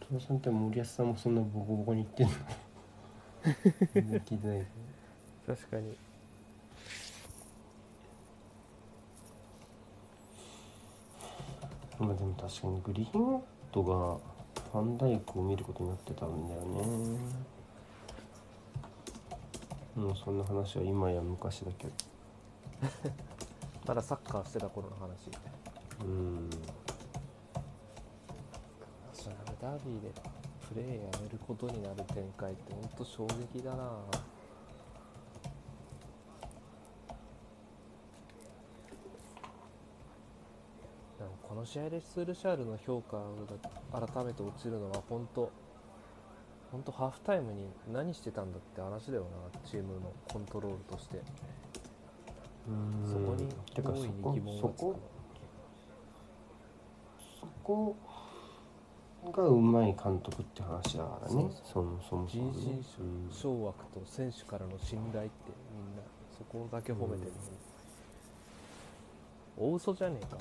[0.00, 2.32] 戸田さんって森保さんもそんなボコボコに言ってんの？
[3.92, 4.66] 全然聞いてない。
[5.46, 5.94] 確かに。
[11.98, 13.40] まあでも確かにグリーンウッ
[13.72, 14.16] ドが
[14.72, 17.18] ファンダイクを見ることになってたんだよね。
[19.96, 21.92] もうそんな話は今や昔だけど
[23.86, 25.30] まだサッカーしてた頃の話
[26.00, 26.50] うん。
[26.50, 26.58] ナ
[29.14, 30.10] ショナルダービーで
[30.68, 33.92] プレーやめることになる展開ってほんと衝撃だな。
[41.48, 45.50] この試合でスールシャールの評価が改めて落ちるのは本当
[46.72, 49.22] 本当ハーフタイムに何してたんだって話だよ
[49.54, 49.60] な。
[49.64, 51.18] チームのコントロールとして。
[51.18, 51.65] うん
[53.06, 54.96] そこにてか大いにそこ疑問がつくそこ
[57.40, 57.96] そこ
[59.32, 61.50] がうまい監督って話だからね。
[61.64, 62.22] そもそもそも。
[62.24, 65.32] ね人うん心掌握と選手からの信頼って
[65.76, 66.02] みんな
[66.36, 67.32] そこだけ褒めてる
[69.56, 70.36] 大嘘じゃねえか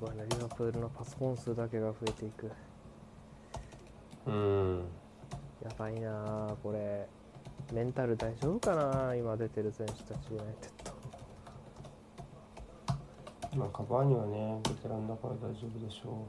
[0.00, 2.50] これはすごいなリバプールのパスコン数だけが増えていく。
[4.26, 4.84] うん。
[5.62, 7.08] やばいなあこれ。
[7.72, 10.90] メンタル大丈夫かな今出てる選手たちユナイテッド。
[13.56, 16.24] まあカバーにはねベテランだから大丈夫でしょ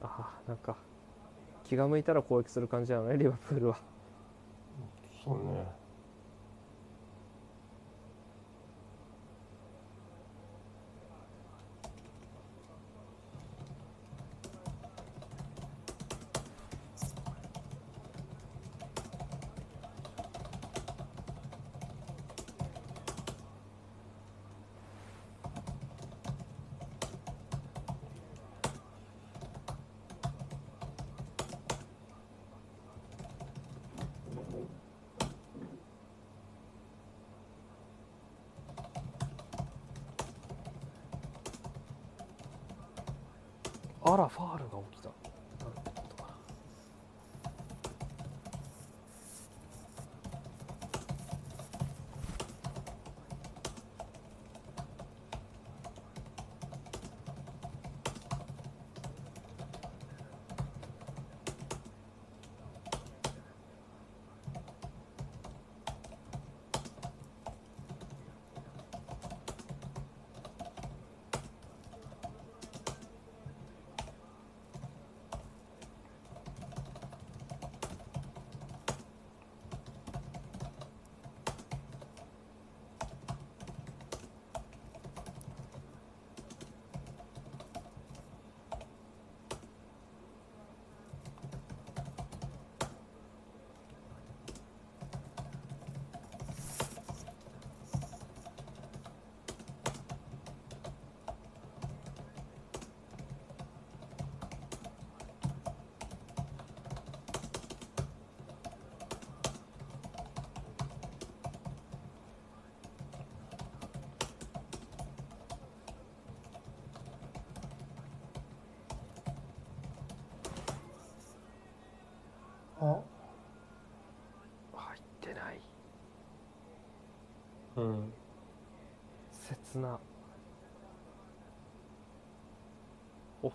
[0.00, 0.76] ああなんか
[1.68, 3.97] 気が向いたら攻撃する感じなのねリバプールは。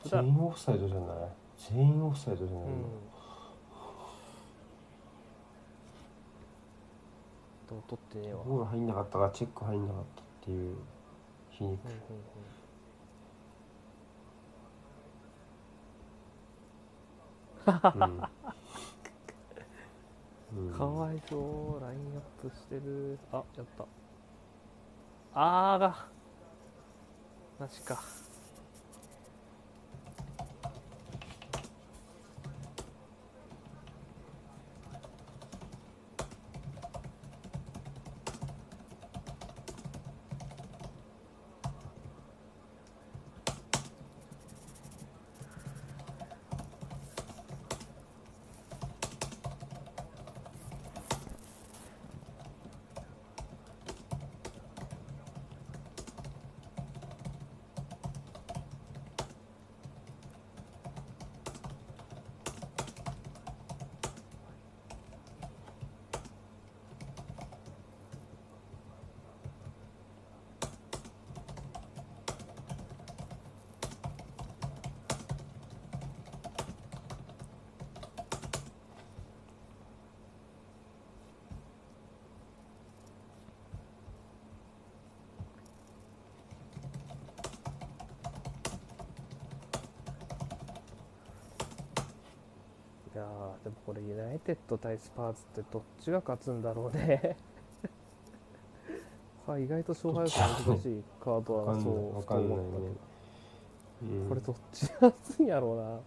[0.04, 1.16] 全員オフサイドじゃない？
[1.58, 2.72] 全員オフサイドじゃない、うん。
[7.88, 10.78] 取ってねえわ、ール入んなかったからチェック入んなかったっていう
[11.50, 11.80] 皮肉。
[11.86, 11.90] う
[20.60, 21.82] ん、 うん、かわいそう。
[21.82, 23.18] ラインアップしてる。
[23.32, 23.86] あやった。
[25.34, 26.06] あーが。
[27.60, 28.00] なしか
[94.08, 97.38] ユナイテッド対スパーズってどっちが勝つんだろうね。
[99.46, 102.56] さ あ意外と勝敗予想難しいカードはそう思ったけど。
[104.04, 104.30] うん。
[104.30, 106.00] これどっちが勝つんやろうな。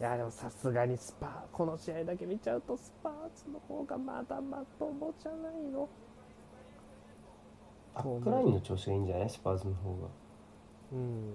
[0.00, 5.88] いやでもさすがにスパーこの試合だけ見ちゃうとスパーズの方がまだまともじゃないの。
[7.94, 9.30] バックラインの調子がいいんじゃない？
[9.30, 9.96] スパーズの方が。
[10.92, 10.98] うん。
[10.98, 11.32] うん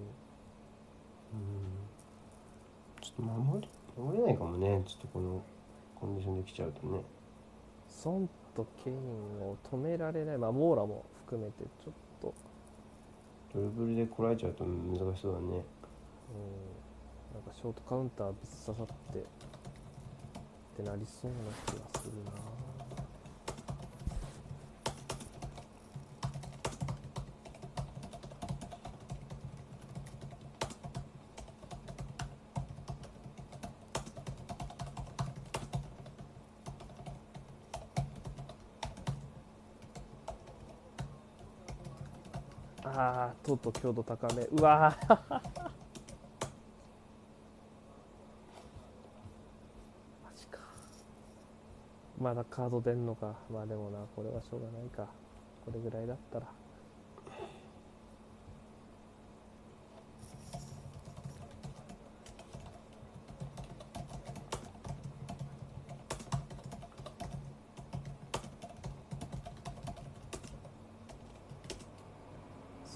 [3.18, 4.84] 守り守れないかもね。
[4.86, 5.42] ちょっとこの
[5.96, 7.02] コンディションできちゃうとね。
[7.88, 8.98] ソンとケイン
[9.42, 12.34] を止められない、まあ、モーラも含めてちょっと、
[13.54, 15.46] ドリブルでこらえちゃうと難しそうだね。
[15.46, 15.64] うん、なん
[17.44, 18.36] かショートカウンターぶっ
[18.66, 19.48] 刺さって。
[20.78, 22.32] ってなりそうな気がするな
[43.48, 44.44] あーと強度高め。
[44.44, 44.98] うわ
[52.20, 53.36] まだカード出んのか。
[53.50, 55.08] まあでもなこれはしょうがないか。
[55.64, 56.48] これぐらいだったら。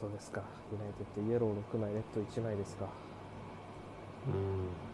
[0.01, 0.41] そうですか。
[0.71, 2.87] ユナイテッドイエロー6枚レッド1枚ですか。
[4.25, 4.90] うん。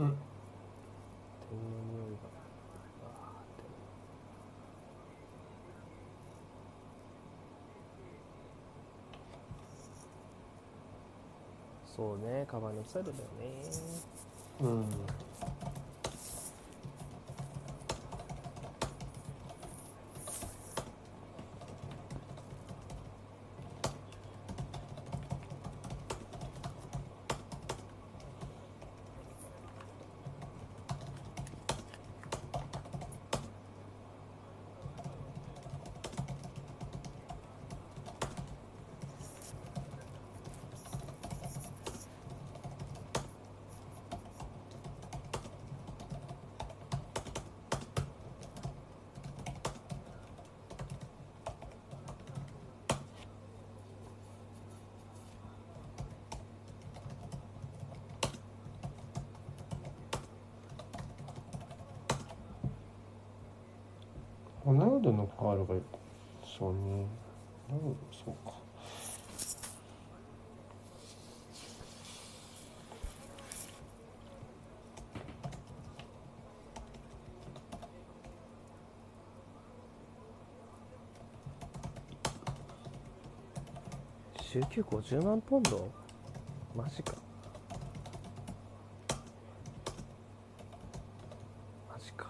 [0.00, 0.16] うん。
[11.96, 13.62] そうねカバンにオフサイドだよね。
[14.62, 14.84] うん
[65.00, 65.74] ホナウドのファールが
[66.58, 67.06] そうね
[67.70, 67.80] なる
[68.12, 68.52] そうか。
[84.42, 85.88] 週休50万ポンド？
[86.76, 87.14] マジか
[91.88, 92.26] マジか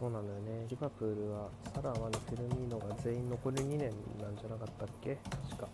[0.00, 3.90] そうなんだよねリバプールはサラーマネフェルミーノが全員残り2年
[4.22, 5.18] なんじゃなかったっけ？
[5.50, 5.68] 確か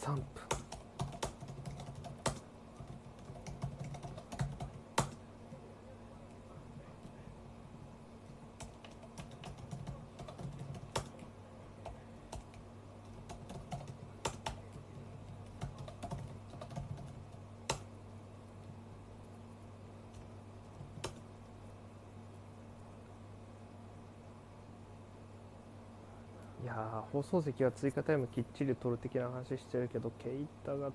[0.00, 0.22] 3分
[26.62, 30.90] いやー放送席は追加タイムきっちり取る的な話してるけどケイタが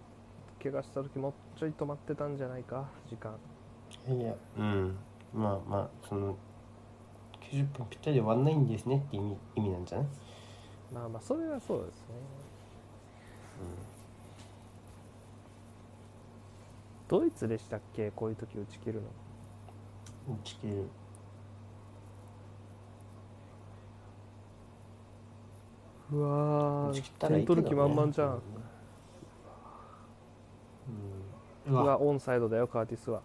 [0.63, 3.35] 怪我した時もうちょい止まってたんじゃないか時間。
[4.07, 4.95] いやうん。
[5.33, 6.37] まあまあその
[7.51, 10.07] 90分ぴったりで終わんないんですねって意味意味なんじゃない？
[10.93, 12.05] まあまあそれはそうですね。
[17.07, 18.11] ドイツでしたっけ？
[18.11, 20.35] こういう時打ち切るの。
[20.35, 20.87] 打ち切る
[26.15, 27.45] うわー。
[27.45, 28.41] 取る気満々じゃん、
[31.67, 31.73] うん。
[31.73, 31.99] うわ。
[31.99, 33.21] オンサイドだよカーティスは。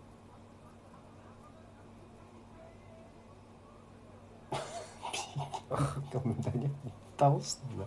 [7.17, 7.87] 倒したんだ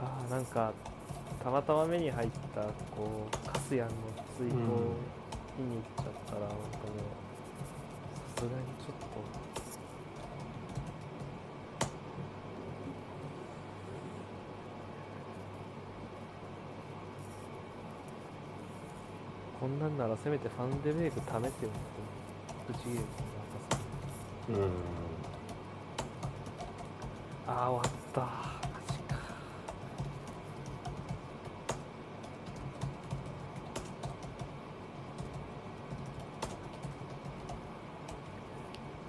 [0.00, 0.72] ーなんか
[1.42, 2.60] たまたま目に入った
[2.94, 3.94] こうカスヤンの
[4.36, 4.94] ツイートを
[5.58, 6.68] 見に行っちゃったらなんかもう
[8.36, 8.52] さすがに。
[8.54, 9.06] ちょっと
[19.58, 21.74] こんなんならせめてファンデベイク貯めてよっ
[22.70, 23.80] てぶち切れるなんかさ。
[24.50, 24.70] うん。
[27.52, 28.28] ああ終わったマ
[28.86, 29.16] ジか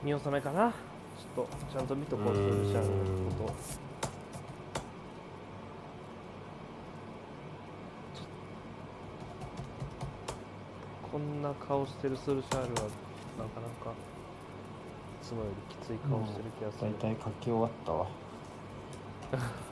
[0.10, 0.72] 見納めかな。
[0.72, 3.54] ちょっとちゃんと見とこうとルシャンのこと
[11.12, 16.92] こんな顔してるスルシャールはなかなかいつもよりきつい顔してる気がする。
[17.00, 18.08] 大体書き終わったわ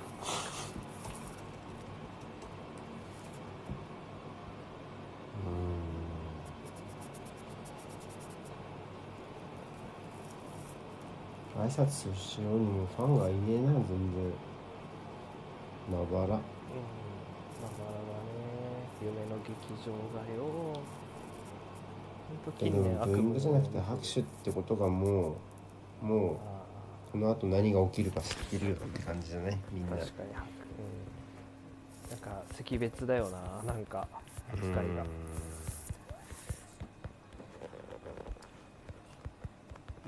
[11.77, 14.33] うん挨拶しようにもファンがいねえな全然。
[15.91, 16.25] まばら。
[16.25, 16.41] うん、だか
[17.85, 18.33] らだね、
[19.01, 19.53] 夢の劇
[19.85, 20.81] 場がよ。
[22.27, 25.37] 本当で近年もブーイングじゃなくて拍手ってことがも
[26.01, 26.65] うもうあ
[27.11, 29.95] この後何が起きるか知ってるよって感じだねみんな。
[29.95, 30.35] ー確かに、うん、
[32.11, 34.07] なんか惜別だよな、なんか
[34.51, 34.81] 扱いが。
[34.83, 34.85] い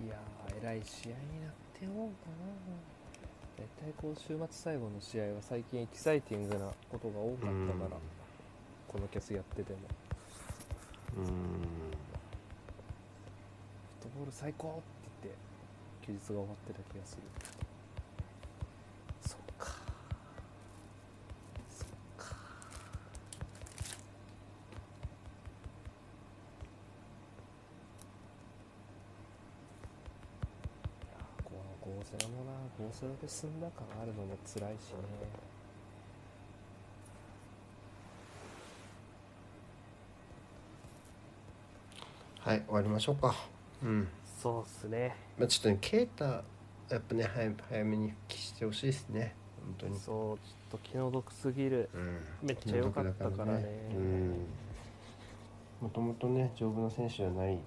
[0.07, 2.47] やー、えらい試合になっておうかな。
[3.57, 7.97] 大体こう週末最後の試合は最近エキサイティングなことが多かったから、
[8.87, 9.79] このキャスやってても。
[11.17, 11.29] うんフ
[13.99, 14.83] ットボール最高って
[15.23, 15.39] 言って
[16.05, 17.23] 休日が終わってた気がする
[33.21, 34.97] で済んだ感あるのも辛いしね。
[42.39, 43.35] はい終わりましょうか。
[43.83, 44.07] うん。
[44.41, 45.15] そうっすね。
[45.37, 46.25] まあちょっとねケイタ
[46.89, 49.35] やっぱね早早めに復帰してほしいですね。
[49.65, 49.99] 本当に。
[49.99, 51.89] そうちょっと気の毒すぎる。
[51.93, 52.47] うん。
[52.47, 53.65] めっちゃ良かったからね。
[53.95, 54.47] うん。
[55.81, 57.57] もともとね丈夫な選手じゃない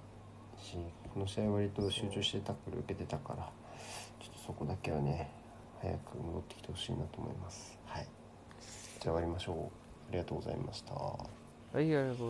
[0.59, 0.77] し
[1.15, 3.51] この試合割と集中してタックル受けてたから
[4.21, 5.31] ちょっとそこだけはね
[5.83, 7.77] 早く戻ってきてほしいなと思います。
[7.87, 8.07] はい。
[9.01, 9.57] じゃあ終わりましょう。
[10.11, 10.95] ありがとうございました。
[10.95, 11.01] は
[11.75, 12.23] いありがとうございます